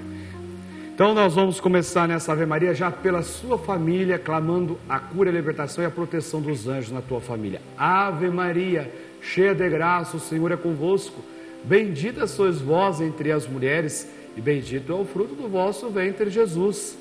Então 0.95 1.15
nós 1.15 1.35
vamos 1.35 1.59
começar 1.59 2.07
nessa 2.07 2.33
Ave 2.33 2.45
Maria 2.45 2.75
já 2.75 2.91
pela 2.91 3.23
sua 3.23 3.57
família, 3.57 4.19
clamando 4.19 4.79
a 4.89 5.01
cura, 5.01 5.31
a 5.31 5.33
libertação 5.33 5.83
e 5.83 5.87
a 5.87 5.91
proteção 5.91 6.41
dos 6.41 6.69
anjos 6.69 6.93
na 6.93 7.01
tua 7.01 7.21
família. 7.21 7.63
Ave 7.79 8.29
Maria, 8.29 8.93
cheia 9.21 9.55
de 9.55 9.69
graça, 9.71 10.17
o 10.17 10.21
Senhor 10.21 10.53
é 10.53 10.57
convosco. 10.57 11.23
Bendita 11.65 12.27
sois 12.27 12.61
vós 12.61 13.01
entre 13.01 13.33
as 13.33 13.47
mulheres 13.47 14.09
e 14.37 14.41
bendito 14.41 14.93
é 14.93 14.95
o 14.95 15.05
fruto 15.05 15.35
do 15.35 15.49
vosso 15.49 15.89
ventre, 15.91 16.31
Jesus. 16.31 16.99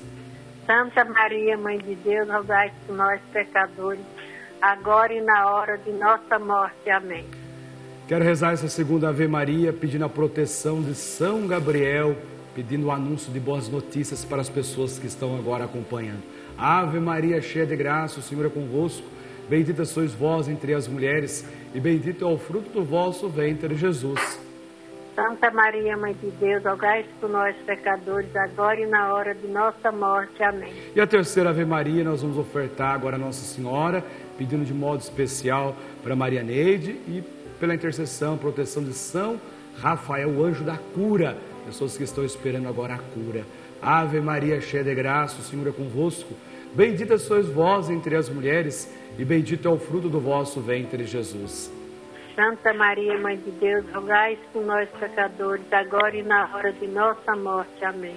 Santa 0.66 1.04
Maria, 1.04 1.56
Mãe 1.56 1.78
de 1.78 1.94
Deus, 1.96 2.28
rogai 2.28 2.72
por 2.86 2.96
nós, 2.96 3.20
pecadores, 3.32 4.04
agora 4.60 5.12
e 5.12 5.20
na 5.20 5.50
hora 5.50 5.76
de 5.78 5.90
nossa 5.92 6.38
morte. 6.38 6.88
Amém. 6.90 7.24
Quero 8.06 8.24
rezar 8.24 8.52
essa 8.52 8.68
segunda 8.68 9.08
Ave 9.08 9.26
Maria, 9.26 9.72
pedindo 9.72 10.04
a 10.04 10.08
proteção 10.08 10.82
de 10.82 10.94
São 10.94 11.46
Gabriel, 11.46 12.16
pedindo 12.54 12.86
o 12.86 12.90
anúncio 12.90 13.32
de 13.32 13.40
boas 13.40 13.68
notícias 13.68 14.24
para 14.24 14.40
as 14.40 14.48
pessoas 14.48 14.98
que 14.98 15.06
estão 15.06 15.36
agora 15.36 15.64
acompanhando. 15.64 16.22
Ave 16.56 17.00
Maria, 17.00 17.40
cheia 17.40 17.66
de 17.66 17.74
graça, 17.74 18.20
o 18.20 18.22
Senhor 18.22 18.46
é 18.46 18.50
convosco. 18.50 19.06
Bendita 19.48 19.84
sois 19.84 20.12
vós 20.12 20.48
entre 20.48 20.74
as 20.74 20.86
mulheres, 20.86 21.44
e 21.74 21.80
bendito 21.80 22.24
é 22.24 22.28
o 22.28 22.38
fruto 22.38 22.70
do 22.70 22.84
vosso 22.84 23.28
ventre, 23.28 23.74
Jesus. 23.74 24.38
Santa 25.14 25.50
Maria, 25.50 25.96
Mãe 25.96 26.14
de 26.14 26.30
Deus, 26.32 26.64
rogai 26.64 27.04
por 27.20 27.28
nós, 27.28 27.54
pecadores, 27.66 28.34
agora 28.34 28.80
e 28.80 28.86
na 28.86 29.12
hora 29.12 29.34
de 29.34 29.46
nossa 29.46 29.92
morte. 29.92 30.42
Amém. 30.42 30.72
E 30.94 31.00
a 31.00 31.06
terceira 31.06 31.50
Ave 31.50 31.64
Maria, 31.64 32.02
nós 32.02 32.22
vamos 32.22 32.38
ofertar 32.38 32.94
agora 32.94 33.16
a 33.16 33.18
Nossa 33.18 33.44
Senhora, 33.44 34.02
pedindo 34.38 34.64
de 34.64 34.72
modo 34.72 35.00
especial 35.00 35.76
para 36.02 36.16
Maria 36.16 36.42
Neide 36.42 36.92
e 37.06 37.22
pela 37.60 37.74
intercessão, 37.74 38.38
proteção 38.38 38.82
de 38.82 38.94
São 38.94 39.38
Rafael, 39.78 40.30
o 40.30 40.44
anjo 40.44 40.64
da 40.64 40.76
cura. 40.76 41.36
Pessoas 41.66 41.96
que 41.96 42.04
estão 42.04 42.24
esperando 42.24 42.66
agora 42.68 42.94
a 42.94 42.98
cura. 42.98 43.44
Ave 43.80 44.20
Maria, 44.20 44.60
cheia 44.60 44.82
de 44.82 44.94
graça, 44.94 45.40
o 45.40 45.44
Senhor 45.44 45.66
é 45.68 45.72
convosco. 45.72 46.34
Bendita 46.74 47.18
sois 47.18 47.46
vós 47.48 47.90
entre 47.90 48.16
as 48.16 48.28
mulheres, 48.28 48.90
e 49.18 49.24
bendito 49.24 49.68
é 49.68 49.70
o 49.70 49.78
fruto 49.78 50.08
do 50.08 50.18
vosso 50.18 50.60
ventre, 50.60 51.04
Jesus. 51.04 51.70
Santa 52.34 52.72
Maria, 52.72 53.18
Mãe 53.18 53.36
de 53.36 53.50
Deus, 53.52 53.84
rogai 53.92 54.38
por 54.52 54.64
nós 54.64 54.88
pecadores, 54.98 55.64
agora 55.72 56.16
e 56.16 56.22
na 56.22 56.48
hora 56.54 56.72
de 56.72 56.86
nossa 56.86 57.36
morte. 57.36 57.84
Amém. 57.84 58.16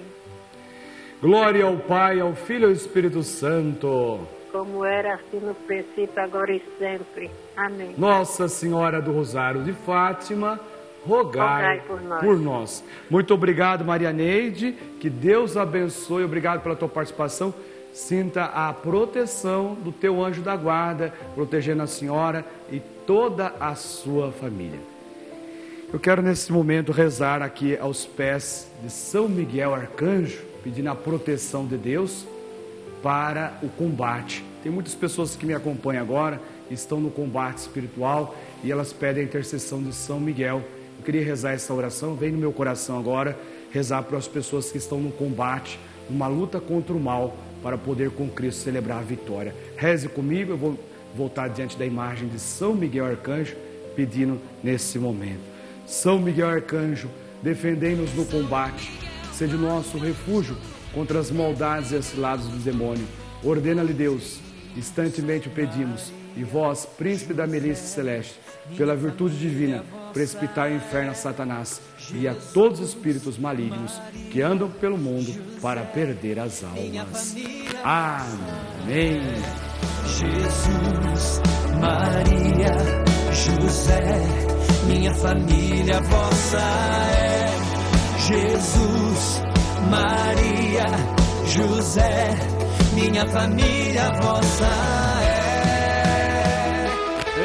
Glória 1.22 1.66
ao 1.66 1.78
Pai, 1.78 2.20
ao 2.20 2.34
Filho 2.34 2.64
e 2.64 2.66
ao 2.66 2.72
Espírito 2.72 3.24
Santo. 3.24 4.20
Como 4.52 4.86
era 4.86 5.16
assim 5.16 5.40
no 5.40 5.54
princípio, 5.54 6.22
agora 6.22 6.52
e 6.52 6.62
sempre. 6.80 7.30
Amém. 7.58 7.94
Nossa 7.98 8.48
Senhora 8.48 9.02
do 9.02 9.12
Rosário 9.12 9.64
de 9.64 9.74
Fátima, 9.74 10.60
rogai, 11.06 11.80
Rogai 11.80 11.82
por 11.88 12.02
nós. 12.02 12.20
por 12.22 12.40
nós. 12.40 12.84
Muito 13.10 13.34
obrigado, 13.34 13.84
Maria 13.84 14.14
Neide. 14.14 14.74
Que 15.00 15.10
Deus 15.10 15.58
abençoe. 15.58 16.24
Obrigado 16.24 16.62
pela 16.62 16.76
tua 16.76 16.88
participação. 16.88 17.54
Sinta 17.96 18.44
a 18.44 18.74
proteção 18.74 19.74
do 19.74 19.90
teu 19.90 20.22
anjo 20.22 20.42
da 20.42 20.54
guarda, 20.54 21.14
protegendo 21.34 21.82
a 21.82 21.88
senhora 21.88 22.46
e 22.70 22.82
toda 23.08 23.54
a 23.58 23.74
sua 23.74 24.34
família. 24.34 24.82
Eu 25.94 25.98
quero 25.98 26.22
nesse 26.22 26.52
momento 26.52 26.92
rezar 26.92 27.42
aqui 27.42 27.78
aos 27.78 28.06
pés 28.06 28.70
de 28.84 28.92
São 28.92 29.30
Miguel 29.30 29.74
Arcanjo, 29.74 30.44
pedindo 30.62 30.90
a 30.90 30.96
proteção 30.96 31.66
de 31.66 31.78
Deus 31.78 32.26
para 33.02 33.58
o 33.64 33.70
combate. 33.70 34.44
Tem 34.62 34.70
muitas 34.70 34.94
pessoas 34.94 35.38
que 35.38 35.46
me 35.46 35.54
acompanham 35.54 36.04
agora, 36.04 36.42
estão 36.70 37.00
no 37.00 37.10
combate 37.10 37.60
espiritual 37.60 38.36
e 38.62 38.74
elas 38.74 38.92
pedem 38.92 39.24
a 39.24 39.26
intercessão 39.26 39.82
de 39.82 39.94
São 39.94 40.20
Miguel. 40.20 40.62
Eu 40.98 41.06
queria 41.06 41.24
rezar 41.24 41.54
essa 41.54 41.74
oração, 41.74 42.14
vem 42.14 42.34
no 42.34 42.40
meu 42.40 42.52
coração 42.52 43.00
agora, 43.00 43.40
rezar 43.72 44.04
para 44.04 44.18
as 44.18 44.28
pessoas 44.28 44.70
que 44.70 44.78
estão 44.78 45.00
no 45.00 45.14
combate, 45.14 45.80
numa 46.10 46.28
luta 46.28 46.60
contra 46.60 46.94
o 46.94 47.00
mal, 47.00 47.38
para 47.66 47.80
poder 47.80 48.12
com 48.12 48.30
Cristo 48.30 48.62
celebrar 48.62 49.00
a 49.00 49.02
vitória. 49.02 49.56
Reze 49.76 50.08
comigo, 50.08 50.52
eu 50.52 50.58
vou 50.58 50.80
voltar 51.16 51.48
diante 51.48 51.76
da 51.76 51.84
imagem 51.84 52.28
de 52.28 52.38
São 52.40 52.76
Miguel 52.76 53.08
Arcanjo, 53.08 53.56
pedindo 53.96 54.40
nesse 54.64 55.00
momento. 55.00 55.42
São 55.84 56.20
Miguel 56.20 56.48
Arcanjo, 56.48 57.10
defendei-nos 57.42 58.14
no 58.14 58.24
combate, 58.24 58.92
sede 59.34 59.56
nosso 59.56 59.98
refúgio 59.98 60.56
contra 60.94 61.18
as 61.18 61.32
maldades 61.32 61.92
e 61.92 61.96
as 61.96 62.06
ciladas 62.06 62.46
do 62.46 62.58
demônio. 62.58 63.08
Ordena-lhe 63.44 63.94
Deus, 63.94 64.40
instantemente 64.78 65.48
o 65.48 65.52
pedimos, 65.52 66.14
e 66.36 66.44
vós, 66.44 66.86
príncipe 66.86 67.34
da 67.34 67.48
milícia 67.48 67.86
celeste, 67.86 68.40
pela 68.78 68.96
virtude 68.96 69.38
divina, 69.38 69.84
precipitai 70.14 70.74
o 70.74 70.76
inferno 70.78 71.12
a 71.12 71.14
Satanás 71.14 71.82
e 72.14 72.28
a 72.28 72.36
todos 72.54 72.80
os 72.80 72.90
espíritos 72.90 73.38
malignos 73.38 74.02
que 74.32 74.42
andam 74.42 74.70
pelo 74.70 74.98
mundo 74.98 75.34
para 75.62 75.82
perder 75.82 76.40
as 76.40 76.64
almas. 76.64 77.36
Amém. 77.84 79.22
Jesus, 80.08 81.42
Maria, 81.80 82.72
José, 83.32 84.02
minha 84.88 85.14
família 85.16 86.00
vossa 86.02 86.60
é. 86.60 87.46
Jesus, 88.28 89.42
Maria, 89.90 90.86
José, 91.46 92.36
minha 92.94 93.28
família 93.28 94.12
vossa 94.22 94.66
é. 95.02 95.05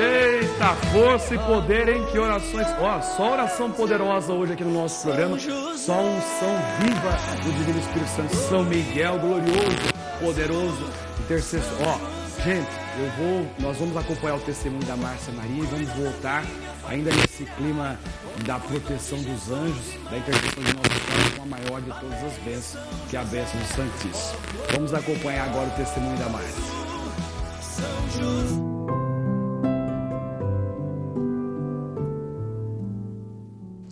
Eita, 0.00 0.74
força 0.92 1.34
e 1.34 1.38
poder 1.38 1.88
em 1.88 2.06
que 2.06 2.18
orações. 2.18 2.66
Ó, 2.80 3.00
só 3.02 3.32
oração 3.32 3.70
poderosa 3.70 4.32
hoje 4.32 4.54
aqui 4.54 4.64
no 4.64 4.72
nosso 4.72 5.02
programa. 5.02 5.38
Só 5.38 6.00
unção 6.00 6.56
viva 6.78 7.10
do 7.44 7.52
Divino 7.52 7.78
Espírito 7.80 8.08
Santo. 8.08 8.34
São 8.34 8.64
Miguel, 8.64 9.18
glorioso, 9.18 9.92
poderoso, 10.18 10.90
intercessor. 11.20 11.76
Ó, 11.86 11.98
gente, 12.42 12.70
eu 12.98 13.10
vou. 13.18 13.46
Nós 13.58 13.76
vamos 13.76 13.94
acompanhar 13.94 14.36
o 14.36 14.40
testemunho 14.40 14.86
da 14.86 14.96
Márcia 14.96 15.34
Maria 15.34 15.62
e 15.62 15.66
vamos 15.66 15.88
voltar 15.90 16.44
ainda 16.88 17.10
nesse 17.10 17.44
clima 17.44 17.98
da 18.46 18.58
proteção 18.58 19.18
dos 19.18 19.50
anjos, 19.50 19.98
da 20.10 20.16
intercessão 20.16 20.62
de 20.62 20.76
nosso 20.76 20.88
Pai 20.88 21.30
com 21.36 21.42
a 21.42 21.46
maior 21.46 21.80
de 21.82 21.90
todas 22.00 22.24
as 22.24 22.38
bênçãos, 22.38 22.82
que 23.10 23.16
é 23.16 23.20
a 23.20 23.24
bênção 23.24 23.60
do 23.60 23.66
Santíssimo. 23.66 24.38
Vamos 24.72 24.94
acompanhar 24.94 25.44
agora 25.48 25.68
o 25.68 25.72
testemunho 25.72 26.16
da 26.16 26.28
Márcia. 26.30 26.80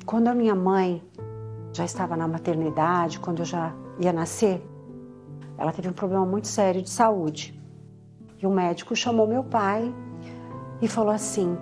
Quando 0.08 0.28
a 0.28 0.34
minha 0.34 0.54
mãe 0.54 1.02
já 1.70 1.84
estava 1.84 2.16
na 2.16 2.26
maternidade, 2.26 3.20
quando 3.20 3.40
eu 3.40 3.44
já 3.44 3.74
ia 4.00 4.10
nascer, 4.10 4.66
ela 5.58 5.70
teve 5.70 5.86
um 5.90 5.92
problema 5.92 6.24
muito 6.24 6.48
sério 6.48 6.80
de 6.80 6.88
saúde. 6.88 7.62
E 8.42 8.46
o 8.46 8.50
médico 8.50 8.96
chamou 8.96 9.26
meu 9.26 9.44
pai 9.44 9.94
e 10.80 10.88
falou 10.88 11.12
assim: 11.12 11.58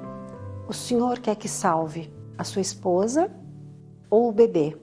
O 0.69 0.73
senhor 0.73 1.19
quer 1.19 1.35
que 1.35 1.49
salve 1.49 2.09
a 2.39 2.45
sua 2.45 2.63
esposa 2.63 3.29
ou 4.09 4.29
o 4.29 4.33
bebê? 4.33 4.79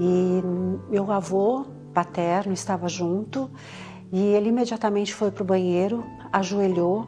E 0.00 0.42
meu 0.88 1.12
avô 1.12 1.66
paterno 1.92 2.54
estava 2.54 2.88
junto 2.88 3.50
e 4.10 4.18
ele 4.18 4.48
imediatamente 4.48 5.14
foi 5.14 5.30
para 5.30 5.42
o 5.42 5.46
banheiro, 5.46 6.02
ajoelhou 6.32 7.06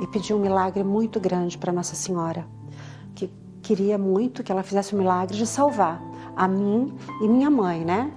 e 0.00 0.06
pediu 0.06 0.36
um 0.36 0.40
milagre 0.40 0.84
muito 0.84 1.18
grande 1.18 1.58
para 1.58 1.72
Nossa 1.72 1.96
Senhora, 1.96 2.46
queria 3.62 3.96
muito 3.96 4.42
que 4.42 4.50
ela 4.50 4.62
fizesse 4.62 4.94
o 4.94 4.98
milagre 4.98 5.36
de 5.36 5.46
salvar 5.46 6.02
a 6.36 6.48
mim 6.48 6.94
e 7.20 7.28
minha 7.28 7.50
mãe, 7.50 7.84
né? 7.84 8.12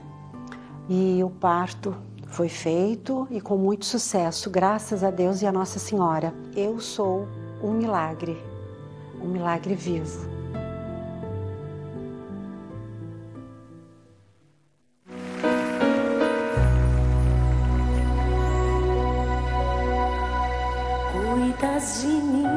E 0.89 1.23
o 1.23 1.29
parto 1.29 1.95
foi 2.27 2.49
feito 2.49 3.27
e 3.31 3.39
com 3.39 3.57
muito 3.57 3.85
sucesso, 3.85 4.49
graças 4.49 5.03
a 5.03 5.11
Deus 5.11 5.41
e 5.41 5.45
a 5.45 5.51
Nossa 5.51 5.79
Senhora. 5.79 6.33
Eu 6.55 6.79
sou 6.79 7.27
um 7.61 7.71
milagre, 7.71 8.37
um 9.21 9.27
milagre 9.27 9.75
vivo. 9.75 10.35
cuidas 21.35 22.01
de 22.01 22.07
mim. 22.07 22.54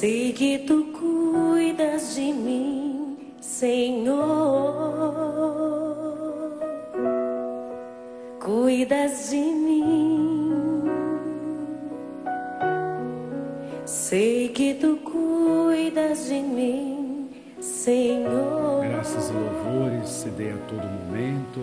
Sei 0.00 0.32
que 0.32 0.60
tu 0.60 0.82
cuidas 0.94 2.14
de 2.14 2.32
mim, 2.32 3.18
Senhor. 3.38 4.16
Cuidas 8.42 9.28
de 9.28 9.36
mim. 9.36 10.84
Sei 13.84 14.48
que 14.48 14.72
tu 14.72 14.96
cuidas 15.04 16.30
de 16.30 16.40
mim, 16.40 17.28
Senhor. 17.60 18.82
Graças 18.88 19.28
e 19.28 19.32
louvores 19.34 20.08
se 20.08 20.30
dê 20.30 20.52
a 20.52 20.56
todo 20.66 20.82
momento 20.82 21.60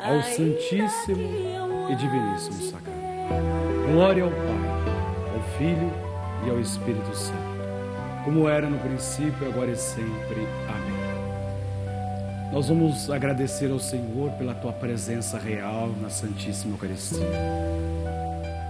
ao 0.00 0.20
Santíssimo 0.22 1.28
e 1.88 1.94
Diviníssimo 1.94 2.60
Sacramento. 2.60 3.92
Glória 3.92 4.24
ao 4.24 4.30
Pai, 4.30 5.36
ao 5.36 5.42
Filho 5.56 5.92
e 6.44 6.50
ao 6.50 6.58
Espírito 6.58 7.14
Santo, 7.14 7.57
como 8.24 8.48
era 8.48 8.68
no 8.68 8.78
princípio, 8.78 9.48
agora 9.48 9.70
e 9.70 9.76
sempre. 9.76 10.46
Amém. 10.68 10.98
Nós 12.52 12.68
vamos 12.68 13.10
agradecer 13.10 13.70
ao 13.70 13.78
Senhor 13.78 14.30
pela 14.32 14.54
tua 14.54 14.72
presença 14.72 15.38
real 15.38 15.90
na 16.00 16.08
Santíssima 16.08 16.74
Eucaristia. 16.74 17.26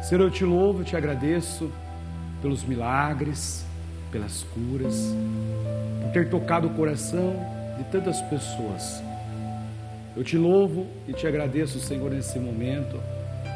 Senhor, 0.02 0.22
eu 0.22 0.30
te 0.30 0.44
louvo, 0.44 0.80
eu 0.80 0.84
te 0.84 0.96
agradeço 0.96 1.70
pelos 2.42 2.64
milagres, 2.64 3.64
pelas 4.10 4.42
curas, 4.42 5.14
por 6.02 6.10
ter 6.12 6.28
tocado 6.28 6.66
o 6.66 6.70
coração 6.70 7.34
de 7.76 7.84
tantas 7.84 8.20
pessoas. 8.22 9.02
Eu 10.16 10.24
te 10.24 10.36
louvo 10.36 10.86
e 11.06 11.12
te 11.12 11.26
agradeço, 11.26 11.78
Senhor, 11.78 12.10
nesse 12.10 12.38
momento, 12.38 13.00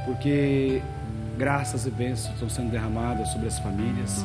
porque 0.05 0.81
graças 1.37 1.87
e 1.87 1.90
bênçãos 1.90 2.35
estão 2.35 2.48
sendo 2.48 2.70
derramadas 2.70 3.28
sobre 3.28 3.48
as 3.48 3.59
famílias. 3.59 4.24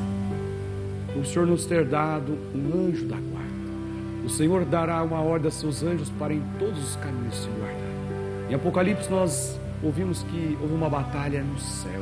O 1.16 1.24
Senhor 1.24 1.48
nos 1.48 1.66
ter 1.66 1.86
dado 1.86 2.38
um 2.54 2.88
anjo 2.88 3.06
da 3.06 3.16
guarda. 3.16 3.48
O 4.26 4.30
Senhor 4.30 4.66
dará 4.66 5.02
uma 5.04 5.22
ordem 5.22 5.48
a 5.48 5.52
seus 5.52 5.84
anjos 5.84 6.10
para 6.12 6.34
em 6.34 6.44
todos 6.60 6.78
os 6.84 6.96
caminhos 6.98 7.36
se 7.36 7.48
guardar. 7.50 8.50
Em 8.50 8.54
Apocalipse 8.54 9.10
nós 9.10 9.60
ouvimos 9.82 10.24
que 10.24 10.58
houve 10.62 10.74
uma 10.74 10.90
batalha 10.90 11.42
no 11.42 11.58
céu. 11.60 12.02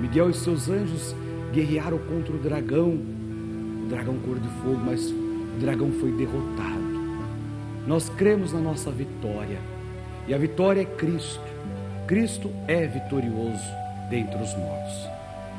Miguel 0.00 0.30
e 0.30 0.34
seus 0.34 0.68
anjos 0.68 1.14
guerrearam 1.52 1.98
contra 1.98 2.34
o 2.34 2.38
dragão, 2.38 2.90
o 2.90 3.86
dragão 3.88 4.16
cor 4.20 4.38
de 4.38 4.48
fogo, 4.62 4.80
mas 4.84 5.10
o 5.10 5.58
dragão 5.60 5.90
foi 5.92 6.12
derrotado. 6.12 6.88
Nós 7.86 8.08
cremos 8.10 8.52
na 8.52 8.60
nossa 8.60 8.90
vitória. 8.90 9.58
E 10.26 10.34
a 10.34 10.38
vitória 10.38 10.82
é 10.82 10.84
Cristo. 10.84 11.40
Cristo 12.06 12.50
é 12.66 12.86
vitorioso 12.86 13.64
dentre 14.10 14.42
os 14.42 14.54
mortos. 14.56 15.17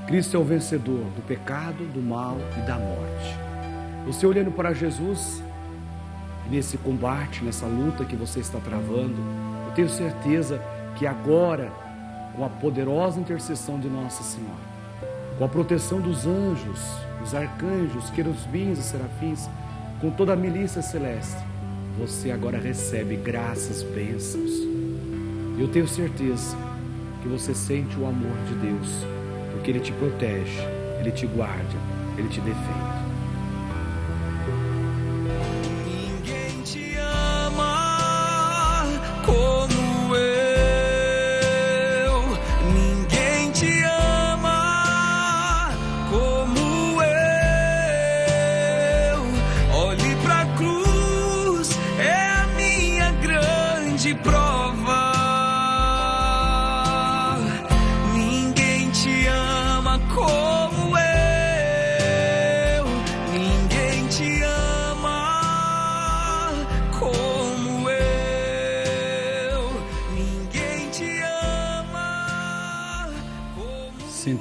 Cristo 0.10 0.36
é 0.36 0.39
o 0.39 0.43
vencedor 0.43 1.04
do 1.15 1.22
pecado, 1.22 1.86
do 1.93 2.02
mal 2.02 2.36
e 2.58 2.65
da 2.65 2.80
morte. 2.80 3.38
Você 4.08 4.26
olhando 4.26 4.50
para 4.50 4.74
Jesus, 4.74 5.43
nesse 6.50 6.80
combate, 6.80 7.43
nessa 7.43 7.67
luta 7.67 8.04
que 8.04 8.15
você 8.15 8.39
está 8.39 8.58
travando. 8.58 9.17
Eu 9.67 9.74
tenho 9.76 9.88
certeza 9.88 10.60
que 10.95 11.06
agora, 11.06 11.72
com 12.36 12.43
a 12.43 12.50
poderosa 12.50 13.19
intercessão 13.19 13.80
de 13.80 13.88
Nossa 13.88 14.24
Senhora, 14.24 14.58
com 15.38 15.45
a 15.45 15.48
proteção 15.48 16.02
dos 16.02 16.26
anjos, 16.26 16.82
os 17.24 17.36
arcanjos, 17.36 18.10
querubins 18.10 18.80
e 18.80 18.82
serafins, 18.82 19.48
com 20.02 20.10
toda 20.10 20.34
a 20.34 20.36
milícia 20.36 20.82
celeste, 20.82 21.38
você 22.00 22.32
agora 22.32 22.58
recebe 22.58 23.15
graças, 23.15 23.84
bênçãos. 23.84 24.54
Eu 25.60 25.67
tenho 25.67 25.88
certeza 25.88 26.58
que 27.22 27.28
você 27.28 27.54
sente 27.54 27.95
o 27.95 28.08
amor 28.08 28.36
de 28.48 28.56
Deus, 28.56 29.18
porque 29.51 29.71
Ele 29.71 29.79
te 29.79 29.91
protege, 29.93 30.62
Ele 30.99 31.12
te 31.12 31.25
guarda, 31.27 31.77
Ele 32.17 32.27
te 32.29 32.41
defende. 32.41 32.98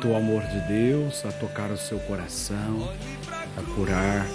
O 0.08 0.16
amor 0.16 0.42
de 0.42 0.60
Deus 0.60 1.24
a 1.26 1.32
tocar 1.32 1.70
o 1.70 1.76
seu 1.76 1.98
coração, 2.00 2.90
a 3.56 3.74
curar. 3.74 4.26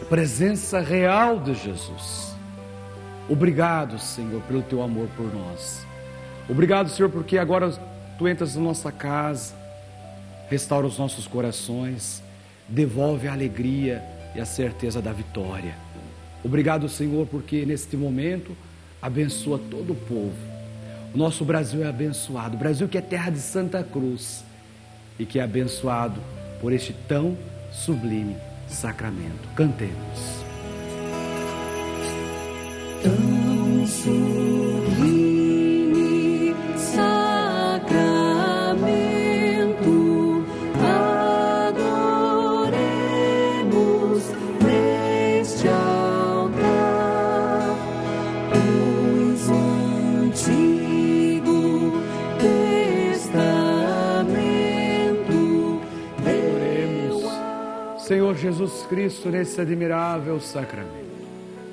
A 0.00 0.04
presença 0.06 0.80
real 0.80 1.38
de 1.38 1.54
Jesus. 1.54 2.34
Obrigado, 3.28 3.98
Senhor, 3.98 4.40
pelo 4.42 4.62
teu 4.62 4.82
amor 4.82 5.08
por 5.16 5.32
nós. 5.32 5.84
Obrigado, 6.48 6.88
Senhor, 6.88 7.10
porque 7.10 7.36
agora 7.36 7.70
tu 8.18 8.26
entras 8.26 8.56
na 8.56 8.62
nossa 8.62 8.90
casa, 8.90 9.54
restaura 10.48 10.86
os 10.86 10.98
nossos 10.98 11.26
corações, 11.26 12.22
devolve 12.68 13.28
a 13.28 13.32
alegria 13.32 14.02
e 14.34 14.40
a 14.40 14.46
certeza 14.46 15.00
da 15.02 15.12
vitória. 15.12 15.74
Obrigado, 16.42 16.88
Senhor, 16.88 17.26
porque 17.26 17.66
neste 17.66 17.96
momento 17.96 18.56
abençoa 19.00 19.60
todo 19.70 19.92
o 19.92 19.96
povo 19.96 20.54
o 21.14 21.18
nosso 21.18 21.44
Brasil 21.44 21.84
é 21.84 21.86
abençoado. 21.86 22.56
O 22.56 22.58
Brasil 22.58 22.88
que 22.88 22.98
é 22.98 23.00
terra 23.00 23.30
de 23.30 23.38
Santa 23.38 23.84
Cruz 23.84 24.44
e 25.18 25.26
que 25.26 25.38
é 25.38 25.42
abençoado 25.42 26.20
por 26.60 26.72
este 26.72 26.92
tão 26.92 27.36
sublime 27.72 28.36
sacramento. 28.68 29.48
Cantemos. 29.54 30.43
Jesus 58.44 58.84
Cristo, 58.90 59.30
nesse 59.30 59.58
admirável 59.58 60.38
sacramento, 60.38 60.92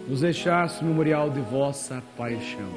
nos 0.08 0.22
deixaste 0.22 0.86
memorial 0.86 1.30
de 1.30 1.42
vossa 1.42 2.02
paixão. 2.16 2.70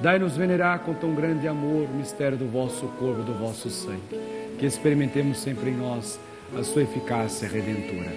Dai-nos 0.00 0.36
venerar 0.36 0.78
com 0.84 0.94
tão 0.94 1.12
grande 1.12 1.48
amor 1.48 1.88
o 1.88 1.96
mistério 1.96 2.38
do 2.38 2.46
vosso 2.46 2.86
corpo, 3.00 3.24
do 3.24 3.34
vosso 3.34 3.68
sangue, 3.68 4.20
que 4.60 4.64
experimentemos 4.64 5.38
sempre 5.38 5.70
em 5.70 5.76
nós 5.76 6.20
a 6.56 6.62
sua 6.62 6.82
eficácia 6.82 7.48
redentora. 7.48 8.12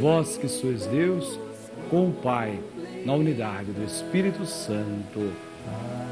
Vós 0.00 0.36
que 0.36 0.46
sois 0.46 0.86
Deus, 0.86 1.40
com 1.90 2.10
o 2.10 2.12
Pai, 2.12 2.56
na 3.04 3.14
unidade 3.14 3.72
do 3.72 3.84
Espírito 3.84 4.46
Santo. 4.46 5.32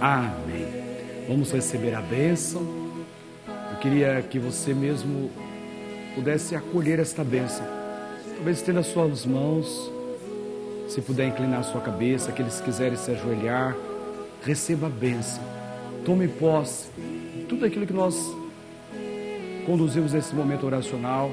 Amém. 0.00 0.66
Vamos 1.28 1.52
receber 1.52 1.94
a 1.94 2.02
bênção. 2.02 2.62
Eu 3.46 3.78
queria 3.78 4.20
que 4.28 4.40
você 4.40 4.74
mesmo 4.74 5.30
pudesse 6.16 6.56
acolher 6.56 6.98
esta 6.98 7.22
bênção. 7.22 7.79
Talvez 8.40 8.56
estenda 8.56 8.82
suas 8.82 9.26
mãos, 9.26 9.92
se 10.88 11.02
puder 11.02 11.28
inclinar 11.28 11.62
sua 11.62 11.82
cabeça, 11.82 12.30
aqueles 12.30 12.58
que 12.58 12.64
quiserem 12.64 12.96
se 12.96 13.10
ajoelhar, 13.10 13.76
receba 14.42 14.86
a 14.86 14.88
bênção. 14.88 15.42
Tome 16.06 16.26
posse 16.26 16.88
de 17.36 17.44
tudo 17.44 17.66
aquilo 17.66 17.86
que 17.86 17.92
nós 17.92 18.34
conduzimos 19.66 20.14
nesse 20.14 20.34
momento 20.34 20.64
oracional 20.64 21.30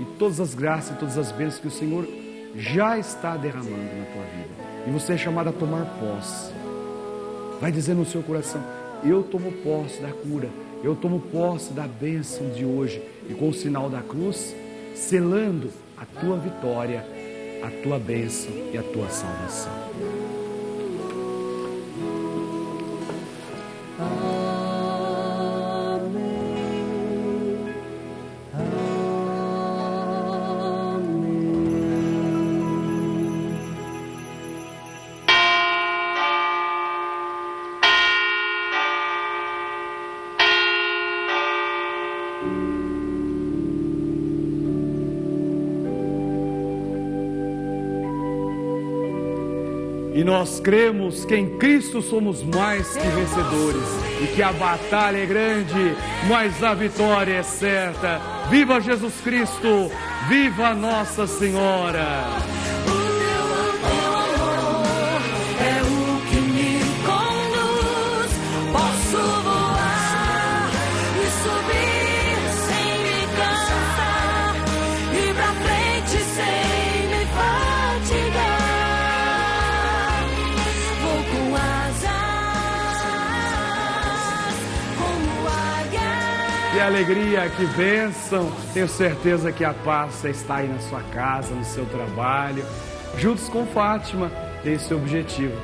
e 0.00 0.06
todas 0.18 0.40
as 0.40 0.54
graças 0.54 0.96
e 0.96 0.98
todas 0.98 1.18
as 1.18 1.30
bênçãos 1.32 1.60
que 1.60 1.68
o 1.68 1.70
Senhor 1.70 2.08
já 2.56 2.96
está 2.96 3.36
derramando 3.36 3.76
na 3.76 4.06
tua 4.06 4.22
vida. 4.22 4.88
E 4.88 4.90
você 4.90 5.12
é 5.12 5.18
chamado 5.18 5.50
a 5.50 5.52
tomar 5.52 5.84
posse. 6.00 6.50
Vai 7.60 7.70
dizer 7.70 7.92
no 7.92 8.06
seu 8.06 8.22
coração: 8.22 8.64
Eu 9.04 9.22
tomo 9.22 9.52
posse 9.52 10.00
da 10.00 10.08
cura, 10.08 10.48
eu 10.82 10.96
tomo 10.96 11.20
posse 11.20 11.74
da 11.74 11.86
bênção 11.86 12.48
de 12.52 12.64
hoje. 12.64 13.02
E 13.28 13.34
com 13.34 13.50
o 13.50 13.54
sinal 13.54 13.90
da 13.90 14.00
cruz, 14.00 14.56
selando 15.02 15.68
a 15.96 16.06
tua 16.06 16.36
vitória, 16.38 17.04
a 17.62 17.82
tua 17.82 17.98
bênção 17.98 18.52
e 18.72 18.78
a 18.78 18.82
tua 18.82 19.10
salvação. 19.10 20.21
E 50.22 50.24
nós 50.24 50.60
cremos 50.60 51.24
que 51.24 51.34
em 51.34 51.58
Cristo 51.58 52.00
somos 52.00 52.44
mais 52.44 52.96
que 52.96 53.08
vencedores 53.08 53.82
e 54.22 54.28
que 54.28 54.40
a 54.40 54.52
batalha 54.52 55.16
é 55.16 55.26
grande, 55.26 55.96
mas 56.28 56.62
a 56.62 56.74
vitória 56.74 57.32
é 57.34 57.42
certa. 57.42 58.20
Viva 58.48 58.80
Jesus 58.80 59.14
Cristo! 59.24 59.90
Viva 60.28 60.76
Nossa 60.76 61.26
Senhora! 61.26 62.06
Alegria, 87.02 87.50
que 87.50 87.66
bênção! 87.66 88.52
Tenho 88.72 88.88
certeza 88.88 89.50
que 89.50 89.64
a 89.64 89.74
paz 89.74 90.24
está 90.24 90.56
aí 90.56 90.68
na 90.68 90.78
sua 90.78 91.02
casa, 91.02 91.52
no 91.52 91.64
seu 91.64 91.84
trabalho. 91.86 92.64
Juntos 93.18 93.48
com 93.48 93.66
Fátima, 93.66 94.30
tem 94.62 94.74
esse 94.74 94.94
objetivo: 94.94 95.54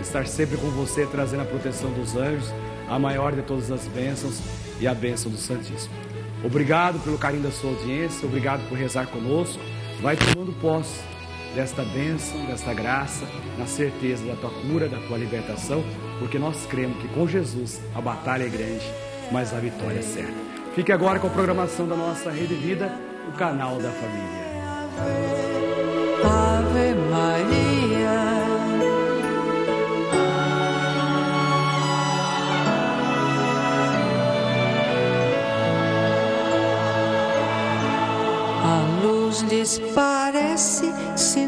estar 0.00 0.26
sempre 0.26 0.56
com 0.56 0.68
você, 0.70 1.06
trazendo 1.06 1.42
a 1.42 1.46
proteção 1.46 1.92
dos 1.92 2.16
anjos, 2.16 2.52
a 2.88 2.98
maior 2.98 3.32
de 3.32 3.42
todas 3.42 3.70
as 3.70 3.86
bênçãos 3.86 4.40
e 4.80 4.88
a 4.88 4.94
bênção 4.94 5.30
do 5.30 5.38
Santíssimo. 5.38 5.94
Obrigado 6.42 6.98
pelo 7.04 7.16
carinho 7.16 7.44
da 7.44 7.52
sua 7.52 7.70
audiência, 7.70 8.26
obrigado 8.26 8.68
por 8.68 8.76
rezar 8.76 9.06
conosco. 9.06 9.60
Vai 10.02 10.16
tomando 10.16 10.52
posse 10.60 11.00
desta 11.54 11.84
bênção, 11.84 12.44
desta 12.46 12.74
graça, 12.74 13.24
na 13.56 13.66
certeza 13.66 14.24
da 14.24 14.34
tua 14.34 14.50
cura, 14.50 14.88
da 14.88 14.98
tua 15.06 15.18
libertação, 15.18 15.84
porque 16.18 16.38
nós 16.38 16.66
cremos 16.66 17.00
que 17.00 17.08
com 17.08 17.26
Jesus 17.26 17.80
a 17.94 18.00
batalha 18.00 18.44
é 18.44 18.48
grande, 18.48 18.84
mas 19.30 19.54
a 19.54 19.58
vitória 19.58 19.98
é 19.98 20.02
certa. 20.02 20.47
Fique 20.74 20.92
agora 20.92 21.18
com 21.18 21.26
a 21.26 21.30
programação 21.30 21.88
da 21.88 21.96
nossa 21.96 22.30
Rede 22.30 22.54
Vida, 22.54 22.92
o 23.28 23.32
canal 23.32 23.78
da 23.78 23.90
família. 23.90 24.48
Ave 26.24 26.94
Maria. 27.10 28.38
A 38.64 39.02
luz 39.02 39.42
desaparece 39.42 40.92
se 41.16 41.47